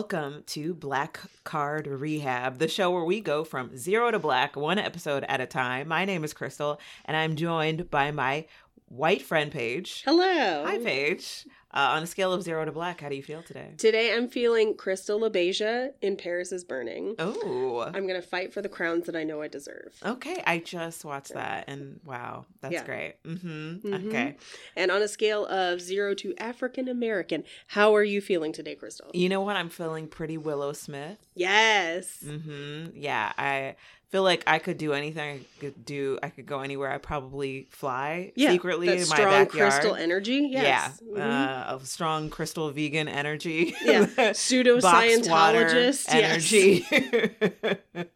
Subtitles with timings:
[0.00, 4.78] welcome to Black Card Rehab, the show where we go from zero to black, one
[4.78, 5.88] episode at a time.
[5.88, 8.46] My name is Crystal, and I'm joined by my
[8.88, 10.02] white friend Paige.
[10.06, 10.64] Hello.
[10.64, 11.44] Hi, Paige.
[11.72, 13.68] Uh, on a scale of zero to black, how do you feel today?
[13.78, 17.14] Today I'm feeling Crystal LaBeija in Paris is Burning.
[17.20, 19.94] Oh, I'm going to fight for the crowns that I know I deserve.
[20.04, 20.42] okay.
[20.44, 22.84] I just watched that, and wow, that's Yeah.
[22.84, 23.22] great.
[23.22, 23.74] Mm-hmm.
[23.86, 24.08] Mhm.
[24.08, 24.36] Okay.
[24.74, 29.08] And on a scale of zero to African American, how are you feeling today, Crystal?
[29.14, 29.54] You know what?
[29.54, 31.18] I'm feeling pretty Willow Smith.
[31.36, 32.24] Yes.
[32.26, 32.96] Mm-hmm.
[32.96, 33.76] Yeah, I
[34.10, 35.40] feel like I could do anything.
[35.40, 36.18] I could do.
[36.22, 36.90] I could go anywhere.
[36.90, 38.50] I probably fly Yeah.
[38.50, 39.48] secretly in my backyard.
[39.48, 40.48] strong crystal energy.
[40.50, 41.00] Yes.
[41.14, 41.20] Yeah, Mhm.
[41.20, 43.74] uh, of strong crystal vegan energy.
[43.84, 44.32] yeah.
[44.32, 46.06] Pseudo Scientologist.
[46.08, 46.84] energy.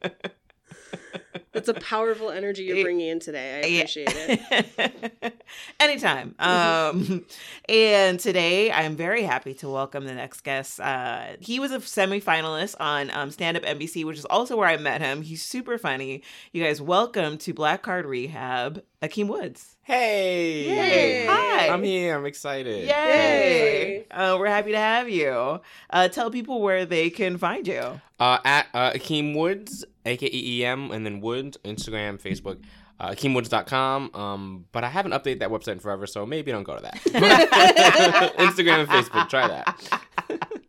[1.53, 2.83] That's a powerful energy you're Yeah.
[2.83, 3.61] bringing in today.
[3.63, 3.79] I Yeah.
[3.81, 5.35] appreciate it.
[5.81, 6.35] Anytime.
[6.39, 7.25] Um,
[7.69, 10.81] and today I'm very happy to welcome the next guest.
[10.81, 14.77] Uh, he was a semifinalist on um, Stand Up NBC, which is also where I
[14.77, 15.23] met him.
[15.23, 16.23] He's super funny.
[16.53, 19.77] You guys, welcome to Black Card Rehab, Akeem Woods.
[19.83, 20.65] Hey!
[20.65, 21.27] Yay.
[21.27, 21.69] Hi.
[21.69, 22.17] I'm here.
[22.17, 22.89] I'm excited.
[22.89, 22.89] Yay!
[22.89, 24.07] Yay.
[24.11, 25.61] Uh, we're happy to have you.
[25.91, 28.01] Uh, tell people where they can find you.
[28.19, 32.63] Uh, at uh, Akeem Woods, A K E E M, and then Woods, Instagram, Facebook,
[33.01, 34.15] uh, AkeemWoods.com.
[34.15, 36.95] Um, but I haven't updated that website in forever, so maybe don't go to that.
[38.39, 40.01] Instagram and Facebook, try that.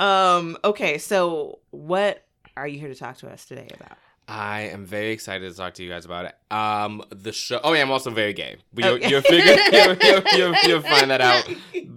[0.00, 2.24] Um, okay, so what
[2.56, 3.98] are you here to talk to us today about?
[4.26, 6.34] I am very excited to talk to you guys about it.
[6.50, 7.60] Um, the show.
[7.62, 8.56] Oh yeah, I'm also very gay.
[8.72, 9.08] But you'll, Okay.
[9.08, 11.48] you'll figure you'll, you'll, you'll, you'll find that out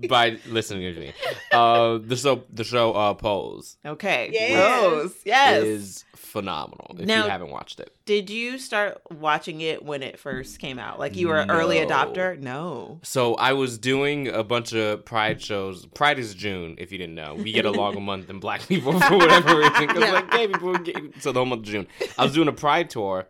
[0.08, 1.14] by listening to me.
[1.52, 4.30] Uh, the show, the show, uh, Pose Okay.
[4.32, 4.84] Yes.
[4.84, 5.16] Rose.
[5.26, 5.64] Yes.
[5.64, 6.96] is phenomenal.
[7.00, 10.78] If Now- you haven't watched it, Did you start watching it when it first came
[10.80, 11.00] out?
[11.00, 12.38] Like you were an early adopter?
[12.40, 13.00] No.
[13.04, 15.86] So I was doing a bunch of Pride shows.
[15.88, 17.36] Pride is June, if you didn't know.
[17.36, 19.88] We get a longer month than Black people for whatever reason.
[19.88, 20.12] Because Yeah.
[20.12, 21.88] like gay people, get, so the whole month of June.
[22.18, 23.28] I was doing a Pride tour,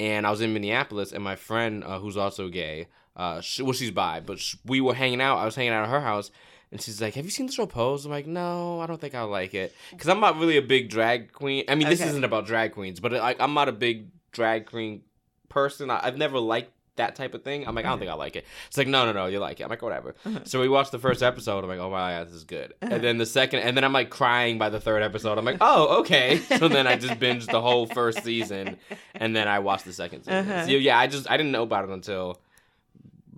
[0.00, 3.72] and I was in Minneapolis, and my friend, uh, who's also gay, uh, she, well,
[3.72, 5.38] she's bi, but sh- we were hanging out.
[5.38, 6.30] I was hanging out at her house.
[6.70, 9.14] And she's like, "Have you seen the show Pose?" I'm like, "No, I don't think
[9.14, 11.64] I'll like it because I'm not really a big drag queen.
[11.66, 12.10] I mean, this Okay.
[12.10, 15.00] isn't about drag queens, but like, I'm not a big drag queen
[15.48, 15.88] person.
[15.90, 17.66] I, I've never liked that type of thing.
[17.66, 18.44] I'm like, I don't think I like it.
[18.68, 19.64] It's like, no, no, no, you like it.
[19.64, 20.14] I'm like, whatever.
[20.24, 20.40] Uh-huh.
[20.44, 21.64] So we watched the first episode.
[21.64, 22.74] I'm like, oh my god, this is good.
[22.82, 22.94] Uh-huh.
[22.94, 25.38] And then the second, and then I'm like crying by the third episode.
[25.38, 26.40] I'm like, oh, okay.
[26.58, 28.78] So then I just binged the whole first season,
[29.14, 30.50] and then I watched the second season.
[30.50, 30.66] Uh-huh.
[30.66, 32.40] So yeah, I just I didn't know about it until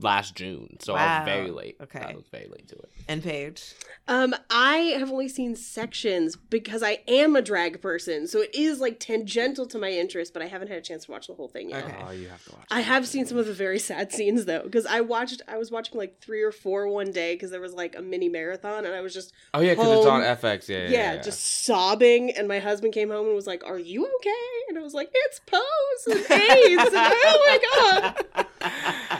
[0.03, 0.77] last June.
[0.81, 1.77] So I was very late.
[1.81, 2.01] Okay.
[2.01, 2.91] I was very late to it.
[3.09, 3.75] And Paige.
[4.09, 8.81] Um, I have only seen sections because I am a drag person, so it is
[8.81, 11.49] like tangential to my interest, but I haven't had a chance to watch the whole
[11.49, 11.85] thing yet.
[11.85, 11.97] Okay.
[12.07, 12.67] Oh, you have to watch.
[12.71, 15.71] I have seen some of the very sad scenes though, because I watched, I was
[15.71, 18.95] watching like three or four one day because there was like a mini marathon, and
[18.95, 20.69] I was just Oh yeah, because it's on FX.
[20.69, 21.23] Yeah, yeah, yeah, yeah.
[21.23, 22.31] just sobbing.
[22.31, 25.11] And my husband came home and was like, "Are you okay?" And I was like,
[25.13, 25.61] "It's Pose
[26.07, 29.20] and AIDS." and, oh my god!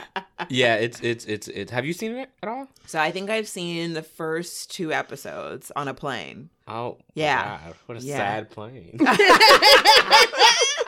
[0.51, 0.75] yeah.
[0.75, 1.71] It's it's it's it's.
[1.71, 2.67] Have you seen it at all?
[2.85, 6.49] So I think I've seen the first two episodes on a plane.
[6.67, 7.59] Oh, Yeah.
[7.65, 8.17] God, what a Yeah.
[8.17, 8.97] sad plane.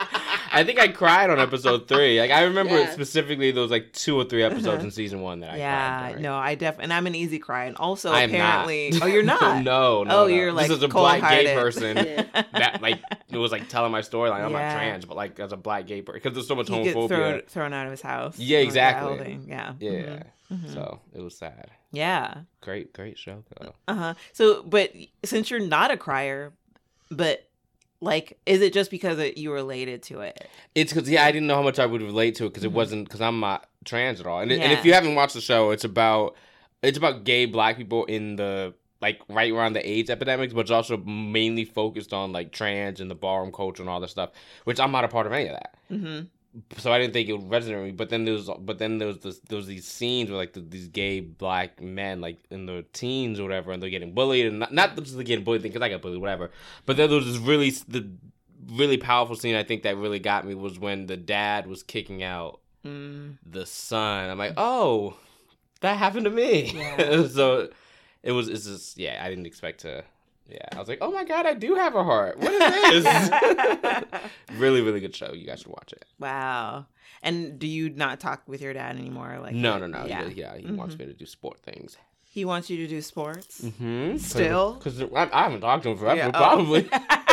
[0.52, 2.20] I think I cried on episode three.
[2.20, 2.90] Like I remember Yeah.
[2.92, 4.84] specifically those like two or three episodes Uh-huh.
[4.84, 5.58] in season one that I cried.
[5.58, 6.22] yeah, during.
[6.22, 9.02] no, I def and I'm an easy cry, and also I am apparently, not.
[9.02, 9.62] oh, you're not.
[9.64, 10.04] no, no.
[10.04, 10.26] Oh, no.
[10.26, 12.24] you're, like, this is a black gay person Yeah.
[12.52, 14.30] that like it was like telling my story.
[14.30, 14.68] Like I'm Yeah.
[14.72, 16.96] not trans, but like as a black gay person, because there's so much He gets
[16.96, 17.08] homophobia.
[17.08, 18.38] thrown thrown out of his house.
[18.38, 19.16] Yeah, exactly.
[19.16, 19.46] building.
[19.48, 19.72] Yeah.
[19.80, 20.22] Yeah, Mhm.
[20.52, 20.72] Mhm.
[20.72, 21.70] so it was sad.
[21.90, 22.34] Yeah.
[22.60, 23.42] Great, great show.
[23.88, 24.14] Uh huh.
[24.32, 24.92] So, but
[25.24, 26.52] since you're not a crier,
[27.10, 27.48] but
[28.04, 30.46] like, is it just because it, you related to it?
[30.74, 32.72] It's because yeah, I didn't know how much I would relate to it because it
[32.72, 34.40] wasn't because I'm not trans at all.
[34.40, 34.78] And, and Yeah.
[34.78, 36.36] if you haven't watched the show, it's about
[36.82, 40.70] it's about gay black people in the like right around the AIDS epidemics, but it's
[40.70, 44.30] also mainly focused on like trans and the ballroom culture and all this stuff,
[44.64, 45.74] which I'm not a part of any of that.
[45.90, 46.20] Mm-hmm.
[46.78, 47.90] So I didn't think it would resonate with me.
[47.92, 50.52] But then there was but then there was this, there was these scenes where like
[50.52, 54.46] the, these gay black men like in their teens or whatever, and they're getting bullied
[54.46, 56.50] and not not just the getting bullied thing because I got bullied whatever.
[56.86, 58.08] But then there was this really the
[58.70, 62.22] really powerful scene I think that really got me was when the dad was kicking
[62.22, 63.38] out Mm.
[63.46, 64.28] the son.
[64.28, 65.16] I'm like, oh,
[65.80, 66.72] that happened to me.
[66.74, 67.26] Yeah.
[67.28, 67.70] so
[68.22, 68.48] it was.
[68.48, 69.22] It's just yeah.
[69.24, 70.04] I didn't expect to.
[70.48, 72.38] Yeah, I was like, oh my god, I do have a heart.
[72.38, 72.52] What
[72.92, 73.30] is this?
[74.56, 75.32] really, really good show.
[75.32, 76.04] You guys should watch it.
[76.18, 76.86] wow.
[77.22, 79.38] And do you not talk with your dad anymore?
[79.40, 80.04] Like, no, no, no.
[80.04, 80.26] Yeah.
[80.26, 80.58] Yeah.
[80.58, 81.96] He wants me to do sport things.
[82.22, 83.62] He wants you to do sports.
[83.62, 84.18] Mm-hmm.
[84.18, 84.74] Still?
[84.74, 86.16] because I, I haven't talked to him forever.
[86.16, 86.30] Yeah.
[86.34, 86.38] Oh.
[86.38, 86.88] Probably.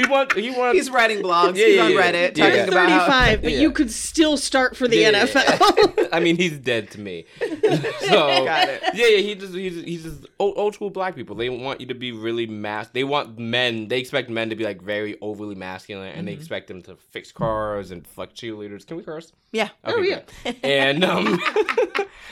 [0.00, 0.34] he wants.
[0.34, 0.78] He wants.
[0.78, 1.56] He's writing blogs.
[1.56, 1.90] Yeah, He's yeah, on.
[1.92, 2.64] Reddit Yeah, talking yeah.
[2.64, 2.98] about how.
[3.06, 3.58] 35, but Yeah.
[3.60, 5.12] you could still start for the Yeah.
[5.12, 6.08] NFL.
[6.12, 7.26] I mean, he's dead to me.
[7.40, 7.48] so
[8.44, 8.82] Got it.
[8.94, 9.18] yeah, yeah.
[9.18, 11.34] He just he's he's just old, old school black people.
[11.36, 12.88] They want you to be really mas.
[12.90, 13.88] They want men.
[13.88, 16.40] They expect men to be like very overly masculine, and they Mm-hmm.
[16.40, 18.86] expect them to fix cars and fuck cheerleaders.
[18.86, 19.32] Can we curse?
[19.52, 19.70] Yeah.
[19.84, 20.20] Oh, yeah.
[20.44, 20.56] good.
[20.62, 21.40] And um,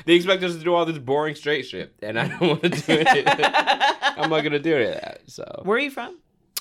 [0.04, 2.68] they expect us to do all this boring straight shit, and I don't want to
[2.68, 3.26] do it.
[4.18, 5.22] I'm not gonna do it.
[5.26, 6.18] So Where are you from?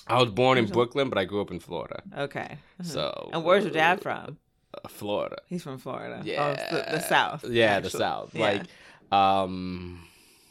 [0.08, 2.02] I was born in Brooklyn, but I grew up in Florida.
[2.18, 2.58] Okay.
[2.84, 4.38] So And where's your dad from?
[4.74, 5.38] Uh, Florida.
[5.48, 6.22] He's from Florida.
[6.24, 7.44] Yeah, Oh, the, the South.
[7.48, 7.90] Yeah, the.
[7.90, 8.36] South.
[8.36, 8.42] Yeah.
[8.42, 8.64] Like,
[9.12, 10.06] um,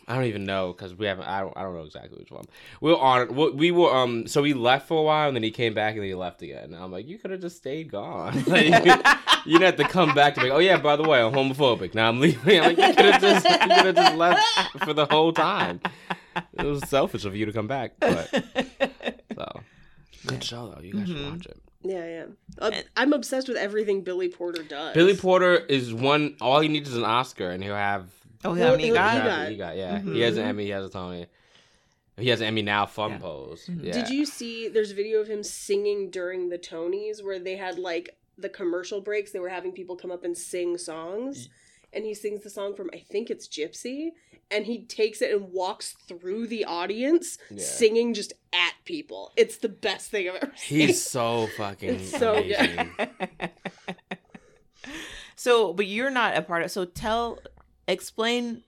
[0.08, 1.26] I don't even know because we haven't.
[1.26, 1.56] I don't.
[1.56, 2.44] I don't know exactly which one.
[2.80, 3.34] We were on.
[3.34, 3.94] We, we were.
[3.94, 4.26] Um.
[4.26, 6.42] So he left for a while, and then he came back, and then he left
[6.42, 6.64] again.
[6.74, 8.34] And I'm like, you could have just stayed gone.
[8.46, 8.66] Like,
[9.46, 10.48] you didn't have to come back to be.
[10.48, 11.94] Like, oh yeah, by the way, I'm homophobic.
[11.94, 12.60] Now I'm leaving.
[12.60, 13.44] I'm like, you could have just.
[13.48, 15.80] You could have just left for the whole time.
[16.52, 18.28] It was selfish of you to come back, but
[19.34, 19.60] so
[20.26, 20.80] good show though.
[20.82, 21.30] You guys should Mhm.
[21.32, 21.58] watch it.
[21.82, 22.24] yeah, yeah.
[22.58, 24.94] Uh, I'm obsessed with everything Billy Porter does.
[24.94, 26.36] Billy Porter is one.
[26.40, 28.08] All he needs is an Oscar, and he'll have
[28.46, 29.24] Oh, He'll- yeah, he he'll- got he it.
[29.24, 29.98] got- He got yeah.
[30.00, 30.14] Mhm.
[30.14, 30.64] He has an Emmy.
[30.64, 31.26] He has a Tony.
[32.18, 32.84] He has an Emmy now.
[32.84, 33.18] Fun Yeah.
[33.18, 33.66] pose.
[33.66, 33.84] Mhm.
[33.84, 33.92] Yeah.
[33.92, 37.78] Did you see there's a video of him singing during the Tonys where they had
[37.78, 41.48] like the commercial breaks, they were having people come up and sing songs.
[41.94, 44.10] And he sings the song from I think it's Gypsy,
[44.50, 47.62] and he takes it and walks through the audience Yeah.
[47.62, 49.32] singing just at people.
[49.36, 50.88] It's the best thing I've ever seen.
[50.88, 52.58] He's so fucking It's so good.
[52.58, 52.90] amazing.
[55.36, 56.70] so, but you're not a part of.
[56.70, 57.38] So, tell,
[57.88, 58.62] explain,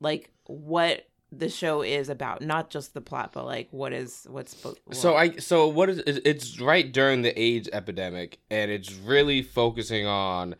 [0.00, 4.54] like what the show is about, not just the plot, but like what is what's.
[4.54, 9.42] spo- So I so what is it's right during the AIDS epidemic, and it's really
[9.42, 10.54] focusing on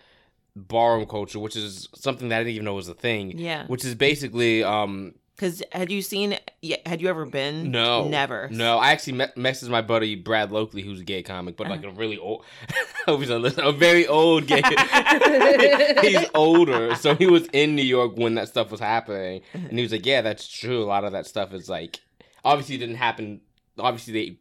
[0.56, 3.38] ballroom culture, which is something that I didn't even know was a thing.
[3.38, 6.38] yeah, Which is basically um because had you seen?
[6.86, 7.70] Had you ever been?
[7.70, 8.48] no never.
[8.50, 11.80] no I actually met, messaged my buddy Brad Lokley who's a gay comic but like
[11.80, 11.90] Uh-huh.
[11.90, 12.42] a really old
[13.06, 14.62] a very old gay
[16.02, 19.82] he's older so he was in New York when that stuff was happening and he
[19.82, 22.00] was like yeah that's true a lot of that stuff is like
[22.44, 23.40] obviously it didn't happen
[23.78, 24.38] obviously they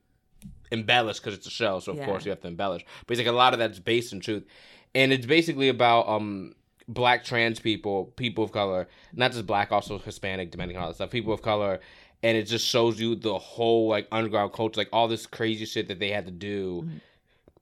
[0.72, 2.06] embellish because it's a show so of Yeah.
[2.06, 4.44] course you have to embellish but he's like a lot of that's based in truth
[4.96, 6.56] and it's basically about um
[6.88, 11.10] black trans people people of color not just black also hispanic dominican all that stuff
[11.12, 11.80] people of color
[12.24, 15.88] and it just shows you the whole like underground culture like all this crazy shit
[15.88, 17.02] that they had to do Mhm.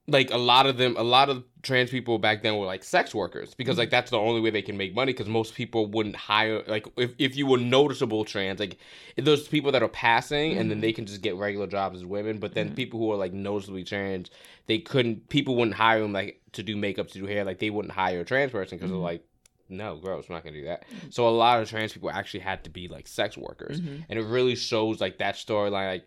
[0.08, 3.16] Like a lot of them a lot of trans people back then were like sex
[3.16, 6.16] workers because like that's the only way they can make money because most people wouldn't
[6.18, 8.78] hire like if, if you were noticeable trans like
[9.18, 10.82] those people that are passing and then Mhm.
[10.82, 12.76] they can just get regular jobs as women but then Mhm.
[12.76, 14.30] people who are like noticeably trans
[14.68, 17.70] they couldn't people wouldn't hire them like to do makeup to do hair like they
[17.70, 18.96] wouldn't hire a trans person because Mhm.
[18.96, 19.24] they're like
[19.70, 22.62] no gross we're not gonna do that so a lot of trans people actually had
[22.66, 24.04] to be like sex workers Mhm.
[24.10, 26.06] and it really shows like that storyline like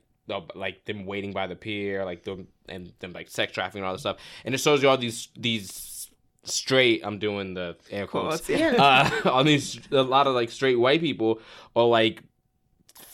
[0.55, 3.93] like them waiting by the pier like them and them like sex trafficking and all
[3.93, 6.11] this stuff and it shows you all these these
[6.43, 9.11] straight i'm doing the air quotes yeah.
[9.25, 11.41] Uh, on these a lot of like straight white people
[11.75, 12.23] are like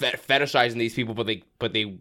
[0.03, 1.97] fe- fetishizing these people, but they but they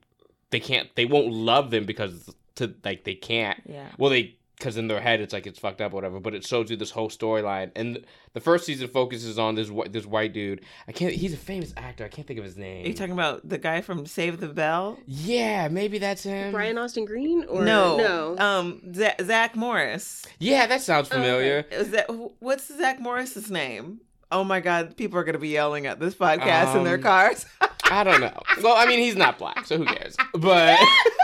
[0.49, 3.61] they can't they won't love them because to like they can't.
[3.65, 3.87] yeah.
[3.97, 6.19] Well, they because in their head it's like it's fucked up or whatever.
[6.19, 9.87] But it shows you this whole storyline, and the first season focuses on this whi-
[9.87, 10.61] this white dude.
[10.87, 11.11] I can't.
[11.13, 12.05] He's a famous actor.
[12.05, 12.85] I can't think of his name.
[12.85, 14.99] Are you talking about the guy from Save the Bell?
[15.07, 16.51] yeah, maybe that's him.
[16.51, 18.37] Brian Austin Green or no, no?
[18.37, 20.23] Um, Z- Zach Morris.
[20.39, 21.23] Yeah, that sounds Oh, okay.
[21.23, 21.65] familiar.
[21.71, 22.05] Is that
[22.39, 24.01] what's Zach Morris's name?
[24.31, 24.95] Oh my God!
[24.95, 27.45] People are gonna be yelling at this podcast in their Um, cars.
[27.85, 28.39] I don't know.
[28.61, 30.15] Well, I mean, he's not black, so who cares?
[30.33, 30.79] But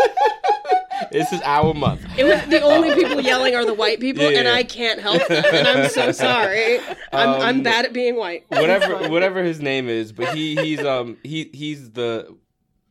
[1.11, 2.01] this is our month.
[2.17, 4.53] It was the only people yelling are the white people, and Yeah.
[4.53, 5.43] I can't help them.
[5.53, 6.79] And I'm so sorry.
[7.11, 8.45] I'm, I'm Um, bad at being white.
[8.49, 12.35] whatever whatever his name is, but he he's um he he's the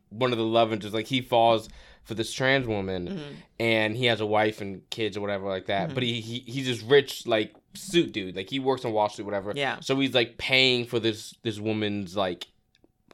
[0.09, 0.93] one of the love interests.
[0.95, 1.69] Like he falls
[2.03, 3.21] for this trans woman, Mhm.
[3.59, 5.89] and he has a wife and kids or whatever like that.
[5.89, 5.93] Mhm.
[5.93, 8.35] But he, he he's this rich like suit dude.
[8.35, 9.51] Like he works on Wall Street, whatever.
[9.55, 9.79] Yeah.
[9.81, 12.47] So he's like paying for this this woman's like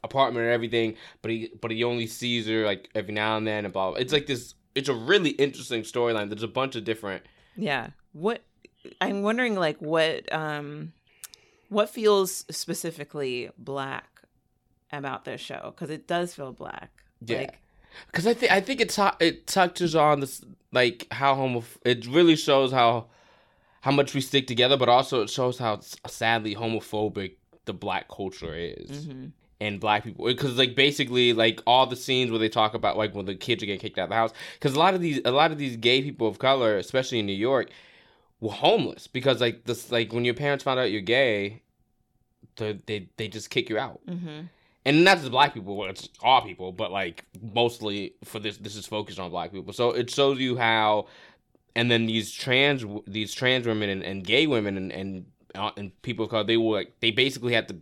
[0.04, 3.66] apartment and everything, but he but he only sees her like every now and then
[3.66, 3.90] and blah.
[3.92, 4.00] blah.
[4.00, 4.54] It's like this.
[4.76, 6.30] It's a really interesting storyline.
[6.30, 7.24] There's a bunch of different.
[7.56, 7.90] Yeah.
[8.14, 8.42] What
[9.00, 10.94] I'm wondering, like, what um,
[11.70, 14.22] what feels specifically black
[14.92, 15.74] about this show?
[15.76, 16.92] Because it does feel black.
[17.26, 17.40] Yeah.
[17.40, 17.60] Like,
[18.08, 21.64] Because I think I think it tou- it touches on this like how homo.
[21.86, 23.08] It really shows how
[23.82, 27.34] how much we stick together, but also it shows how sadly homophobic
[27.66, 29.32] the black culture is mhm.
[29.64, 30.26] And black people.
[30.26, 33.62] Because like basically like all the scenes where they talk about like when the kids
[33.64, 34.34] are getting kicked out of the house.
[34.56, 37.26] Because a lot of these a lot of these gay people of color, especially in
[37.26, 37.70] New York,
[38.42, 41.62] were homeless because like this like when your parents found out you're gay,
[42.58, 44.50] they they, they just kick you out Mhm.
[44.86, 48.86] and not just black people, it's all people, but like mostly for this, this is
[48.86, 49.74] focused on black people.
[49.74, 51.08] So it shows you how,
[51.76, 55.92] and then these trans, these trans women and, and gay women and and, uh, and
[56.02, 57.76] people of color, they were like, they basically had to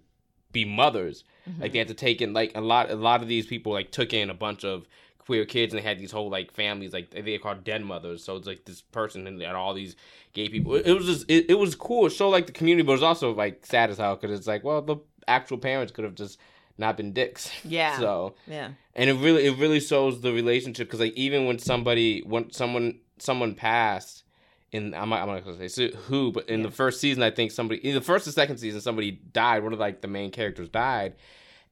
[0.52, 1.24] be mothers.
[1.46, 1.78] Like they mm-hmm.
[1.80, 4.30] had to take in like a lot, a lot of these people like took in
[4.30, 7.64] a bunch of queer kids and they had these whole like families like they called
[7.64, 8.24] den mothers.
[8.24, 9.96] So it's like this person and they had all these
[10.34, 10.76] gay people.
[10.76, 12.08] It, it was just it, it was cool.
[12.08, 14.48] It showed like the community, but it was also like sad as hell because it's
[14.48, 16.40] like well the actual parents could have just
[16.78, 17.52] not been dicks.
[17.64, 17.98] Yeah.
[17.98, 18.72] So Yeah.
[18.96, 23.00] and it really it really shows the relationship because like even when somebody when someone
[23.18, 24.24] someone passed
[24.72, 26.68] in I'm not, I'm not gonna say so who but in Yeah.
[26.68, 29.74] the first season I think somebody in the first and second season somebody died one
[29.74, 31.16] of like the main characters died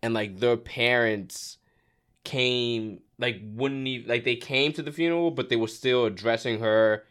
[0.02, 1.58] and like their parents
[2.24, 6.60] came like wouldn't even like they came to the funeral but they were still addressing
[6.60, 7.04] her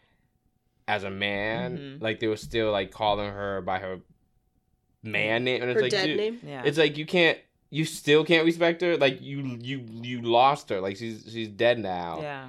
[0.87, 2.03] as a man Mhm.
[2.03, 4.01] like they were still like calling her by her
[5.03, 6.41] man name and it's Her like dead dude, name.
[6.45, 6.63] Yeah.
[6.65, 7.39] it's like you can't
[7.71, 11.79] you still can't respect her like you you you lost her like she's she's dead
[11.79, 12.49] now yeah.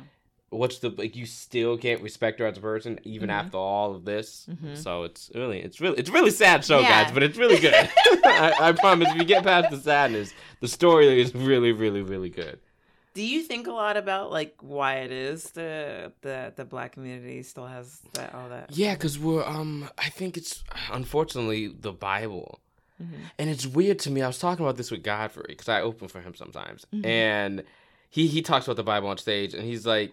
[0.52, 3.34] What's the like you still can't respect her as a person even Mhm.
[3.34, 4.76] after all of this Mhm.
[4.78, 7.04] so it's really it's really it's really sad show Yeah.
[7.04, 7.74] guys but it's really good
[8.26, 12.30] I, I promise if you get past the sadness the story is really really really
[12.30, 12.60] good
[13.14, 17.44] Do you think a lot about like why it is the the the black community
[17.44, 18.72] still has that all that?
[18.76, 22.60] yeah because we're um i think it's unfortunately the bible
[23.02, 23.08] Mhm.
[23.38, 24.22] and it's weird to me.
[24.22, 27.06] I was talking about this with Godfrey because I open for him sometimes, Mhm.
[27.06, 27.64] and
[28.10, 30.12] he he talks about the Bible on stage, and he's like,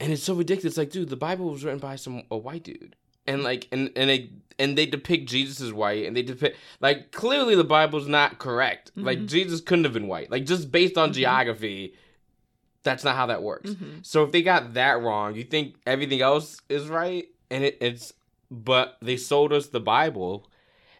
[0.00, 0.76] and it's so ridiculous.
[0.76, 4.08] Like, dude, the Bible was written by some a white dude, and like, and and
[4.10, 8.38] they and they depict Jesus as white, and they depict like clearly the Bible's not
[8.38, 8.90] correct.
[8.96, 9.26] Like Mhm.
[9.28, 10.30] Jesus couldn't have been white.
[10.30, 11.14] Like just based on Mhm.
[11.14, 11.94] geography,
[12.82, 13.70] that's not how that works.
[13.70, 14.04] Mhm.
[14.04, 18.12] So if they got that wrong, you think everything else is right, and it, it's
[18.50, 20.48] but they sold us the Bible,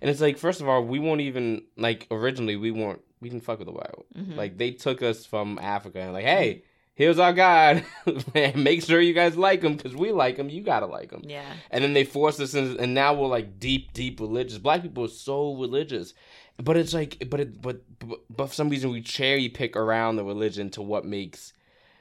[0.03, 3.43] and it's like first of all, we won't even like originally we weren't we didn't
[3.43, 4.07] fuck with the Bible.
[4.17, 4.37] Mhm.
[4.37, 6.63] Like they took us from Africa and like, hey,
[6.99, 7.85] here's our God,
[8.35, 10.51] make sure you guys like him because we like him.
[10.51, 11.23] You gotta like him.
[11.25, 11.47] yeah.
[11.71, 14.59] And then they forced us in, and now we're like deep, deep religious.
[14.59, 16.13] Black people are so religious,
[16.59, 20.17] but it's like, but it, but, but, but for some reason we cherry pick around
[20.17, 21.53] the religion to what makes,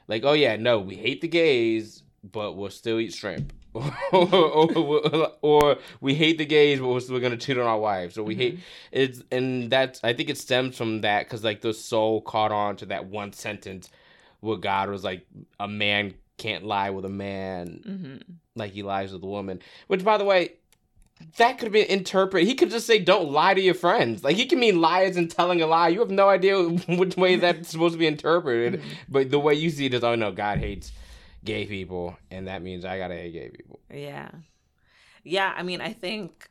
[0.08, 5.32] like, oh yeah, no, we hate the gays, but we'll still eat shrimp, or, or,
[5.42, 8.54] or we hate the gays, but we're gonna cheat on our wives, or we hate
[8.54, 8.62] mm-hmm.
[8.90, 12.74] it's, and that's I think it stems from that because like the soul caught on
[12.78, 13.90] to that one sentence
[14.40, 15.26] where God was like,
[15.58, 18.32] a man can't lie with a man Mm-hmm.
[18.54, 19.60] like he lies with a woman.
[19.88, 20.52] Which, by the way,
[21.38, 22.46] that could have been interpreted.
[22.46, 25.28] He could just say, "Don't lie to your friends." Like he can mean lies and
[25.28, 25.88] telling a lie.
[25.88, 28.82] You have no idea which way that's supposed to be interpreted.
[29.08, 30.92] But the way you see it is, oh no, God hates
[31.44, 33.80] gay people, and that means I gotta hate gay people.
[33.92, 34.28] Yeah.
[35.24, 36.48] Yeah, I mean, I think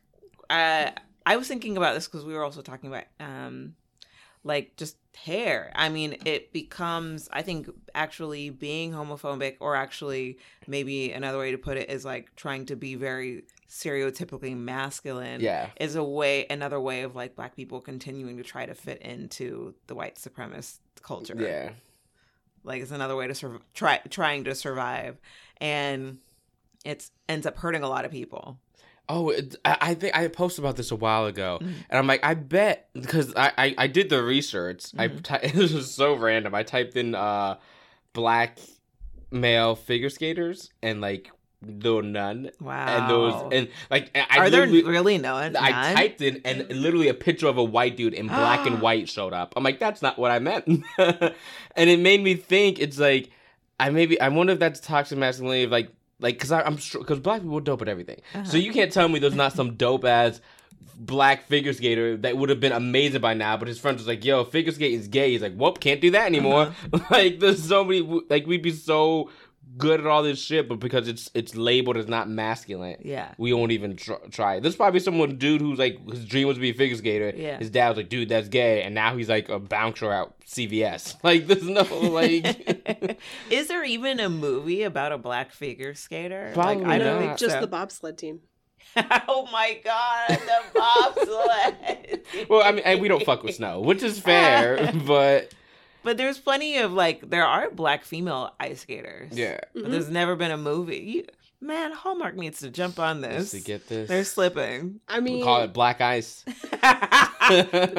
[0.50, 0.90] uh,
[1.24, 3.74] I was thinking about this because we were also talking about um,
[4.44, 5.72] like just hair.
[5.74, 11.58] I mean, it becomes, I think, actually being homophobic, or actually maybe another way to
[11.58, 15.40] put it is like trying to be very stereotypically masculine.
[15.40, 19.02] Yeah, Is a way, another way of like black people continuing to try to fit
[19.02, 21.70] into the white supremacist culture yeah,
[22.64, 25.16] like it's another way to sur- try trying to survive
[25.58, 26.18] and
[26.84, 28.58] it's ends up hurting a lot of people
[29.10, 31.66] Oh, it, I, I think I posted about this a while ago, Mhm.
[31.88, 34.84] and I'm like, I bet because I, I I did the research.
[34.98, 35.22] I Mhm.
[35.22, 36.54] ty- this was so random.
[36.54, 37.56] I typed in uh
[38.12, 38.58] black
[39.30, 44.50] male figure skaters and like there were none, wow and those and like I are
[44.50, 45.56] there really no none?
[45.56, 49.08] I typed in and literally a picture of a white dude in black and white
[49.08, 49.54] showed up.
[49.56, 50.66] I'm like, that's not what I meant,
[50.98, 52.78] and it made me think.
[52.78, 53.30] It's like
[53.80, 55.66] I maybe I wonder if that's toxic masculinity.
[55.66, 58.20] Like like because I'm because black people are dope at everything.
[58.34, 58.44] Uh-huh.
[58.44, 60.40] So you can't tell me there's not some dope ass
[60.98, 64.24] black figure skater that would have been amazing by now, but his friends was like,
[64.24, 66.74] "Yo, figure skating is gay." He's like, "Whoop, can't do that anymore."
[67.10, 69.30] like there's so many like we'd be so
[69.76, 73.52] good at all this shit, but because it's it's labeled as not masculine yeah we
[73.52, 74.62] won't even tr- try it.
[74.62, 77.32] There's probably someone dude who's like his dream was to be a figure skater.
[77.36, 77.58] Yeah.
[77.58, 81.16] His dad was like, dude, that's gay, and now he's like a bouncer at CVS.
[81.22, 83.18] Like, there's no like.
[83.50, 87.26] is there even a movie about a black figure skater Probably like i don't not.
[87.26, 87.60] think Just so.
[87.60, 88.40] the bobsled team.
[88.96, 94.18] oh my god the bobsled well, I mean, we don't fuck with snow, which is
[94.18, 95.52] fair, but
[96.08, 99.60] but there's plenty of like there are black female ice skaters yeah.
[99.74, 99.90] but Mhm.
[99.90, 101.24] there's never been a movie you,
[101.60, 105.24] man hallmark needs to jump on Just this to get this, they're slipping I we
[105.32, 106.46] mean, call it black ice.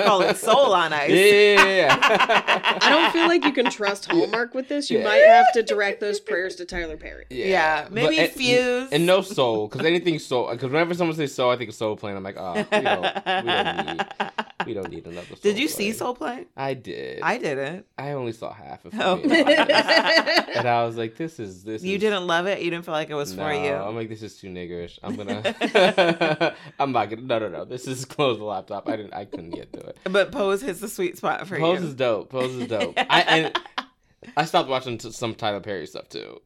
[0.05, 2.77] call it soul on ice Yeah, yeah, yeah.
[2.81, 4.89] I don't feel like you can trust Hallmark with this.
[4.89, 5.03] You Yeah.
[5.05, 7.25] might have to direct those prayers to Tyler Perry.
[7.29, 8.89] Yeah, But- maybe and- Fuse.
[8.91, 10.49] And no soul, because anything soul.
[10.51, 12.15] Because whenever someone says soul, I think of soul plane.
[12.15, 14.05] I'm like, oh, we don't, we don't need,
[14.65, 15.27] we we don't need another.
[15.27, 15.77] Soul Did you Plane.
[15.77, 16.45] see Soul Plane?
[16.55, 17.21] I did.
[17.21, 17.85] I didn't.
[17.97, 18.99] I only saw half of it.
[19.01, 19.19] Oh.
[20.55, 21.81] and I was like, this is this.
[21.83, 22.61] You is, didn't love it.
[22.61, 23.71] You didn't feel like it was for you.
[23.73, 24.99] I'm like, this is too niggerish.
[25.03, 26.55] I'm gonna.
[26.79, 27.21] I'm not gonna.
[27.21, 27.65] No, no, no.
[27.65, 28.87] This is close the laptop.
[28.89, 29.13] I didn't.
[29.13, 29.97] I couldn't get to it.
[30.11, 31.79] But Pose hits the sweet spot for Pose you.
[31.79, 32.29] Pose is dope.
[32.29, 32.93] Pose is dope.
[32.97, 33.59] I and
[34.37, 36.41] I stopped watching t- some Tyler Perry stuff too.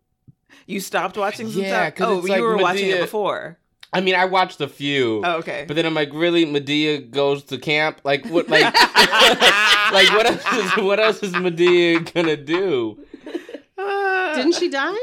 [0.67, 1.95] you stopped watching some Yeah, stuff?
[1.95, 3.57] 'cause Oh, it's you like were watching it before.
[3.95, 5.21] I mean, I watched a few.
[5.23, 5.65] Oh, okay.
[5.67, 8.01] But then I'm like, really, Madea goes to camp?
[8.03, 8.49] Like what?
[8.49, 10.43] Like, like what else?
[10.53, 12.97] Is, what else is Madea gonna do?
[13.77, 14.95] Uh, Didn't she die?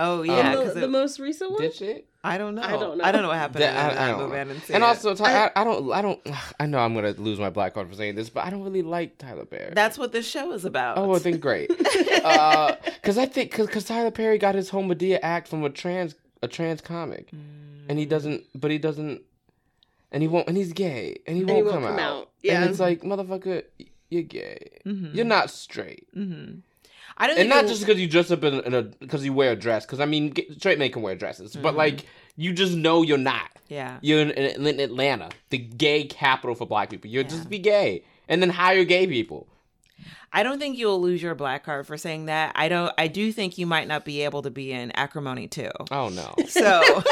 [0.00, 1.60] Oh um, Yeah, yeah, the, 'cause the it- most recent one?
[1.62, 2.04] Did she?
[2.24, 2.62] I don't know.
[2.62, 3.04] I don't know.
[3.04, 4.30] I don't know what happened That- in I- that I don't movie.
[4.34, 4.40] know.
[4.40, 6.20] I didn't And also, Ty- I, I don't, I don't,
[6.60, 8.82] I know I'm gonna lose my black card for saying this, but I don't really
[8.82, 9.72] like Tyler Perry.
[9.74, 10.98] that's what this show is about.
[10.98, 11.70] oh, well, then great.
[12.98, 16.48] Because I think, because Tyler Perry got his whole Madea act from a trans, a
[16.48, 17.30] trans comic,
[17.88, 19.22] and he doesn't, but he doesn't,
[20.12, 22.00] and he won't, and he's gay, and he, won't, he won't come, come out.
[22.22, 22.30] out.
[22.42, 22.60] Yeah.
[22.60, 23.62] and it's like, motherfucker,
[24.10, 24.78] you're gay.
[24.84, 25.14] Mhm.
[25.14, 26.06] You're not straight.
[26.14, 26.60] Mhm.
[27.16, 29.52] I don't and not just because you dress up in, in a because you wear
[29.52, 29.86] a dress.
[29.86, 31.78] Because I mean, straight men can wear dresses, but Mhm.
[31.78, 33.50] like you just know you're not.
[33.68, 33.98] yeah.
[34.00, 37.10] You're in, in, in Atlanta, the gay capital for black people.
[37.10, 37.28] You're Yeah.
[37.30, 39.46] just be gay, and then hire gay people.
[40.32, 42.52] I don't think you'll lose your black card for saying that.
[42.54, 42.92] I don't.
[42.98, 45.70] I do think you might not be able to be in acrimony too.
[45.90, 46.34] Oh no!
[46.48, 46.82] So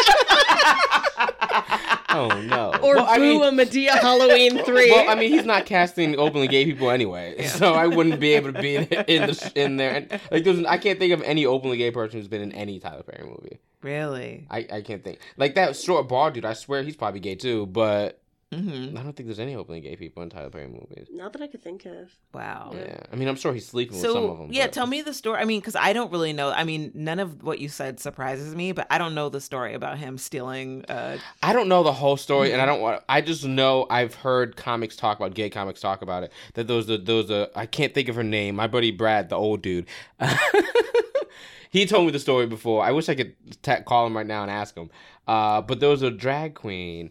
[2.10, 2.72] oh no!
[2.82, 4.90] Or well, I mean, a Madea Halloween 3.
[4.90, 8.52] well, I mean, he's not casting openly gay people anyway, so I wouldn't be able
[8.52, 9.94] to be in, in the in there.
[9.96, 12.78] And, like, there's, I can't think of any openly gay person who's been in any
[12.78, 13.58] Tyler Perry movie.
[13.82, 16.44] really, I, I can't think like that short bald dude.
[16.44, 18.20] I swear he's probably gay too, but
[18.52, 21.08] hmm I don't think there's any openly gay people in Tyler Perry movies.
[21.10, 22.12] Not that I could think of.
[22.32, 22.70] wow.
[22.74, 24.52] Yeah, I mean, I'm sure he's sleeping with some of them.
[24.52, 25.40] yeah, but- tell me the story.
[25.40, 26.50] I mean, because I don't really know.
[26.50, 29.74] I mean, none of what you said surprises me, but I don't know the story
[29.74, 30.84] about him stealing.
[30.88, 32.68] Uh, I don't know the whole story, and I Mhm.
[32.68, 33.02] don't want.
[33.08, 36.32] I just know I've heard comics talk about gay comics talk about it.
[36.54, 38.54] That those the those uh, I can't think of her name.
[38.54, 39.86] My buddy Brad, the old dude.
[41.70, 42.84] he told me the story before.
[42.84, 44.90] I wish I could ta call him right now and ask him.
[45.26, 47.10] Uh, but there was a drag queen,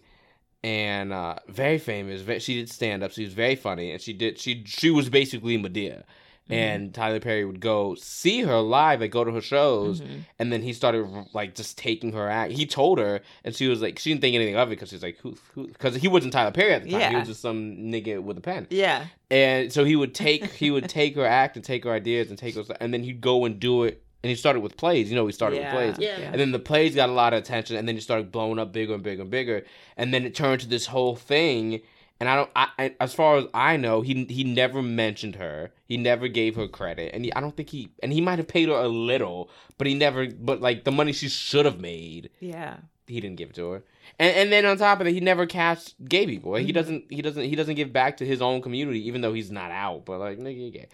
[0.66, 2.24] and uh, very famous.
[2.44, 3.12] She did stand up.
[3.12, 4.40] She was very funny, and she did.
[4.40, 6.04] She she was basically Medea.
[6.48, 10.26] And Tyler Perry would go see her live, like go to her shows, mhm.
[10.38, 12.52] and then he started like just taking her act.
[12.52, 15.02] He told her, and she was like, she didn't think anything of it because she's
[15.02, 15.66] like, who, who?
[15.66, 17.00] Because he wasn't Tyler Perry at the time.
[17.00, 17.10] Yeah.
[17.10, 18.68] He was just some nigga with a pen.
[18.70, 19.06] Yeah.
[19.32, 22.38] And so he would take, he would take her act and take her ideas and
[22.38, 24.05] take her, and then he'd go and do it.
[24.26, 25.08] And he started with plays.
[25.08, 25.66] You know, he started yeah.
[25.66, 26.08] with plays.
[26.08, 26.32] Yeah.
[26.32, 28.74] And then the plays got a lot of attention, and then it started blowing up
[28.74, 29.64] bigger and bigger and bigger,
[29.98, 31.82] and then it turned to this whole thing.
[32.20, 35.72] And I don't, I, I as far as I know, he he never mentioned her.
[35.86, 38.48] He never gave her credit, and he, I don't think he, and he might have
[38.48, 42.32] paid her a little, but he never, but like the money she should have made,
[42.40, 42.78] Yeah.
[43.06, 43.84] he didn't give it to her.
[44.18, 46.56] And and then on top of that, he never cast gay people.
[46.56, 46.74] He Mhm.
[46.74, 49.70] doesn't, he doesn't, he doesn't give back to his own community, even though he's not
[49.70, 50.06] out.
[50.06, 50.88] But like, nigga, gay.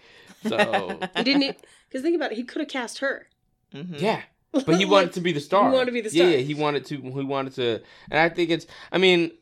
[0.48, 1.56] So He didn't.
[1.88, 3.26] Because think about it, he could have cast her.
[3.74, 4.00] Mhm.
[4.00, 4.22] yeah.
[4.52, 5.68] But he wanted to be the star.
[5.70, 6.30] He wanted to be the Yeah, star.
[6.32, 6.96] yeah, he wanted to.
[7.00, 8.66] He wanted to, and I think it's.
[8.90, 9.32] I mean,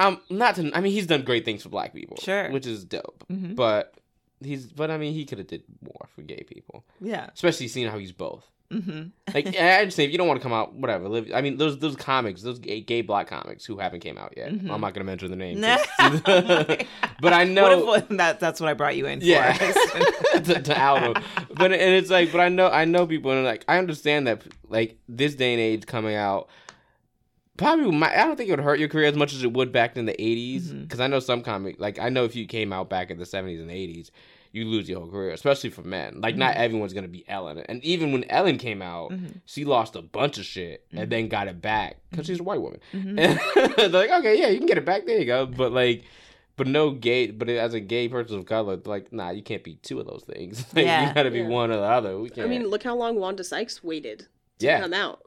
[0.00, 0.70] um, not to.
[0.74, 2.50] I mean, he's done great things for black people, Sure.
[2.50, 3.24] which is dope.
[3.30, 3.54] Mhm.
[3.54, 3.94] But
[4.42, 4.66] he's.
[4.66, 7.30] But I mean, he could have did more for gay people, Yeah.
[7.34, 8.50] especially seeing how he's both.
[8.70, 9.02] Hmm
[9.32, 11.08] Like, I understand if you don't want to come out, whatever.
[11.08, 11.30] Live.
[11.34, 14.52] I mean, those those comics, those gay, gay black comics who haven't came out yet.
[14.52, 14.70] Mhm.
[14.70, 15.60] I'm not gonna mention the name.
[15.60, 15.78] Nah.
[15.98, 16.20] 'cause-
[17.20, 17.84] but I know.
[17.84, 20.40] What if that, that's what I brought you in Yeah, for?
[20.40, 21.22] to, to out.
[21.54, 24.42] But and it's like, but I know I know people and like I understand that
[24.68, 26.48] like this day and age coming out.
[27.56, 29.72] Probably, might, I don't think it would hurt your career as much as it would
[29.72, 30.62] back in the '80s.
[30.68, 30.82] Mhm.
[30.82, 33.24] Because I know some comic, like I know if you came out back in the
[33.24, 34.10] '70s and '80s,
[34.52, 36.20] you lose your whole career, especially for men.
[36.20, 36.58] Like not Mhm.
[36.60, 39.40] everyone's gonna be Ellen, and even when Ellen came out, Mhm.
[39.44, 41.02] she lost a bunch of shit Mhm.
[41.02, 42.80] and then got it back because she's a white woman.
[42.92, 43.18] Mhm.
[43.18, 43.38] And
[43.76, 45.06] they're like, okay, yeah, you can get it back.
[45.06, 45.46] There you go.
[45.46, 46.04] But like,
[46.56, 47.30] but no gay.
[47.30, 50.24] But as a gay person of color, like, nah, you can't be two of those
[50.24, 50.64] things.
[50.74, 51.08] like, Yeah.
[51.08, 51.46] you got to be Yeah.
[51.48, 52.18] one or the other.
[52.18, 52.46] We can't.
[52.46, 54.26] I mean, look how long Wanda Sykes waited
[54.58, 54.80] to Yeah.
[54.80, 55.22] come out.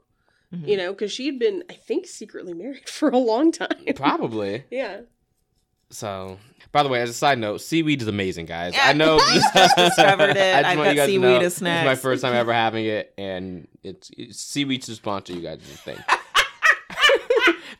[0.54, 0.68] Mhm.
[0.68, 3.84] You know, because she had been, I think, secretly married for a long time.
[3.94, 4.64] probably.
[4.70, 5.02] Yeah.
[5.92, 6.38] So,
[6.72, 8.74] by the way, as a side note, seaweed is amazing, guys.
[8.80, 9.18] I know.
[9.20, 10.38] I just discovered it.
[10.38, 12.34] I just I've want got you guys seaweed know as This is my first time
[12.34, 15.58] ever having it, and it's, it's seaweed to sponsor you guys.
[15.58, 15.98] This thing.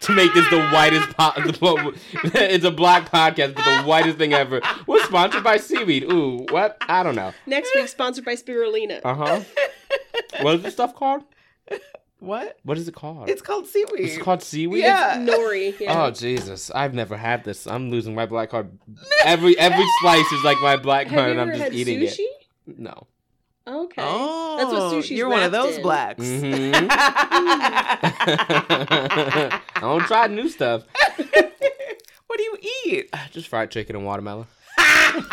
[0.01, 4.33] to make this the whitest po- the, it's a black podcast but the whitest thing
[4.33, 9.01] ever we're sponsored by seaweed ooh what i don't know Next week, sponsored by Spirulina.
[9.05, 9.43] uh-huh
[10.41, 11.23] what is this stuff called
[12.23, 12.57] What?
[12.63, 13.99] what is it called It's called seaweed.
[14.01, 15.17] it's called seaweed Yeah.
[15.19, 15.75] Nori.
[15.81, 16.05] Yeah.
[16.07, 18.71] oh jesus i've never had this i'm losing my black card
[19.25, 22.21] every every slice is like my black card and i'm ever just had eating sushi?
[22.69, 23.07] it no
[23.65, 24.03] Okay.
[24.05, 25.83] Oh, That's what sushi's You're one of those in.
[25.83, 26.19] blacks.
[26.21, 26.89] Mhm.
[26.91, 28.01] I
[29.81, 30.83] don't try new stuff.
[32.27, 32.57] what do you
[32.87, 33.09] eat?
[33.31, 34.47] Just fried chicken and watermelon.
[34.77, 35.31] Can't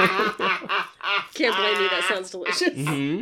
[1.55, 1.89] blame you.
[1.89, 2.75] That sounds delicious.
[2.75, 3.21] hmm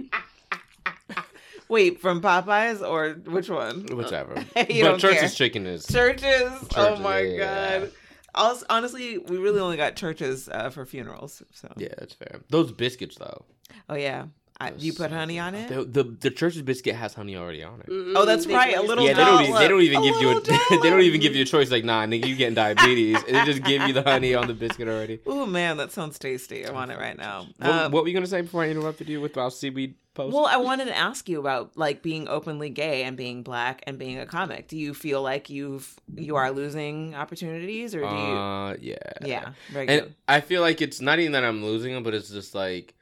[1.70, 3.86] Wait, from Popeyes or which one?
[3.88, 4.36] Whichever.
[4.70, 5.30] You but Church's care.
[5.30, 5.86] chicken is.
[5.88, 6.52] Churches.
[6.76, 7.80] oh my yeah.
[7.80, 7.92] god.
[8.36, 11.42] Also, honestly, we really only got churches uh, for funerals.
[11.54, 11.72] So.
[11.78, 12.42] Yeah, that's fair.
[12.50, 13.46] Those biscuits though.
[13.90, 14.26] Oh yeah.
[14.60, 15.68] I, you put honey on it?
[15.70, 17.88] The, the the Church's biscuit has honey already on it.
[17.88, 19.16] Mm, Oh, that's they right, a glaze little Yeah, it.
[19.18, 21.44] they don't, even, they don't even A give you a, they don't even give you
[21.44, 24.34] a choice like nah nigga you getting diabetes and they just give you the honey
[24.34, 25.20] on the biscuit already.
[25.28, 26.66] Oh man, that sounds tasty.
[26.66, 27.46] I want it right now.
[27.58, 30.34] What, Um, what were you gonna say before I interrupted you with our seaweed post?
[30.36, 34.00] well, I wanted to ask you about like being openly gay and being black and
[34.00, 34.68] being a comic.
[34.68, 38.12] Do you feel like you've you are losing opportunities, or do you?
[38.12, 40.16] uh, yeah, yeah, very and good.
[40.28, 42.96] I feel like it's not even that I'm losing them, but it's just like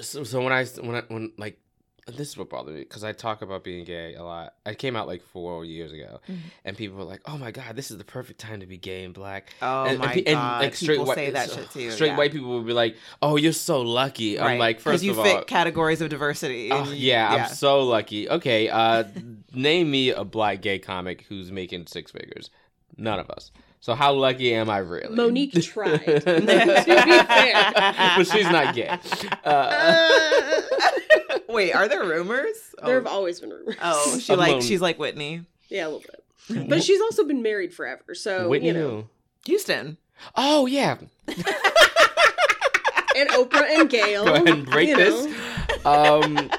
[0.00, 1.58] so, so when I when I when like
[2.06, 4.54] this is what bothered me because I talk about being gay a lot.
[4.66, 6.38] I came out like four years ago, Mhm.
[6.64, 9.04] and people were like, "Oh my god, this is the perfect time to be gay
[9.04, 11.50] and black." Oh and, my and, pe- and, god, like straight people white, say that
[11.50, 11.90] shit too.
[11.92, 12.16] Straight yeah.
[12.16, 14.58] white people would be like, "Oh, you're so lucky." I'm Right.
[14.58, 16.72] like, 'Cause first you of fit all, categories of diversity.
[16.72, 18.28] Oh, and you- yeah, I'm so lucky.
[18.28, 19.04] Okay, uh,
[19.54, 22.50] name me a black gay comic who's making six figures.
[22.96, 23.52] None of us.
[23.80, 25.14] So how lucky am I really?
[25.16, 25.98] Mo'Nique tried.
[26.04, 27.72] to be fair.
[28.16, 28.88] but she's not gay.
[29.44, 30.60] Uh, Uh,
[31.48, 32.56] Wait, are there rumors?
[32.84, 33.76] there have oh, always been rumors.
[33.82, 36.68] oh, she Of like Mon- she's like Whitney yeah, a little bit.
[36.68, 38.90] But she's also been married forever, so Whitney you know.
[38.90, 39.04] who?
[39.46, 39.96] Houston.
[40.36, 40.96] Oh yeah.
[43.16, 44.24] And Oprah and Gayle.
[44.24, 45.26] Go ahead and break this.
[45.84, 46.20] know.
[46.22, 46.50] Um.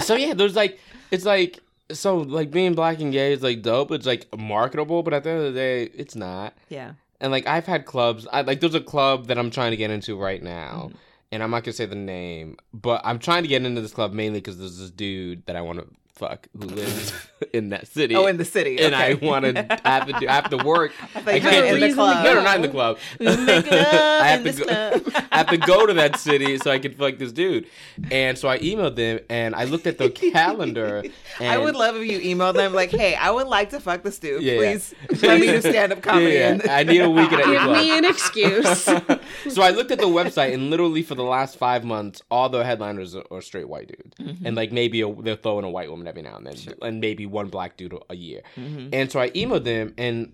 [0.00, 0.78] So yeah, there's like
[1.10, 1.60] it's like
[1.92, 3.90] so like being black and gay is like dope.
[3.90, 6.54] It's like marketable, but at the end of the day, it's not.
[6.68, 6.92] Yeah.
[7.20, 9.90] And like I've had clubs, I like there's a club that I'm trying to get
[9.90, 10.96] into right now, Mhm.
[11.32, 14.12] and I'm not gonna say the name, but I'm trying to get into this club
[14.12, 17.12] mainly because there's this dude that I want to fuck who lives
[17.52, 18.14] in that city.
[18.14, 18.78] Oh, in the city.
[18.80, 19.26] and I okay.
[19.26, 20.92] want to have to do, I have to work.
[21.14, 22.24] I thought I you can't- meant in the club.
[22.24, 22.98] No, no, not in the club.
[23.20, 25.00] Make love I have in to go.
[25.00, 25.24] club.
[25.32, 27.66] I have to go to that city so I can fuck this dude,
[28.10, 31.02] and so I emailed them and I looked at the calendar.
[31.40, 34.02] And I would love if you emailed them like, "Hey, I would like to fuck
[34.02, 34.42] this dude.
[34.42, 34.58] Yeah, yeah.
[34.60, 36.76] Please let me do stand up comedy." Yeah, yeah.
[36.76, 37.76] I need a weekend at your Give club.
[37.76, 38.82] me an excuse.
[38.84, 42.64] so I looked at the website, and literally for the last five months, all the
[42.64, 44.46] headliners are, are straight white dudes, Mm-hmm.
[44.46, 47.00] and like maybe a, they'll throw in a white woman every now and then, and
[47.00, 48.42] maybe one black dude a- year.
[48.56, 48.90] Mhm.
[48.92, 50.32] And so I emailed them, and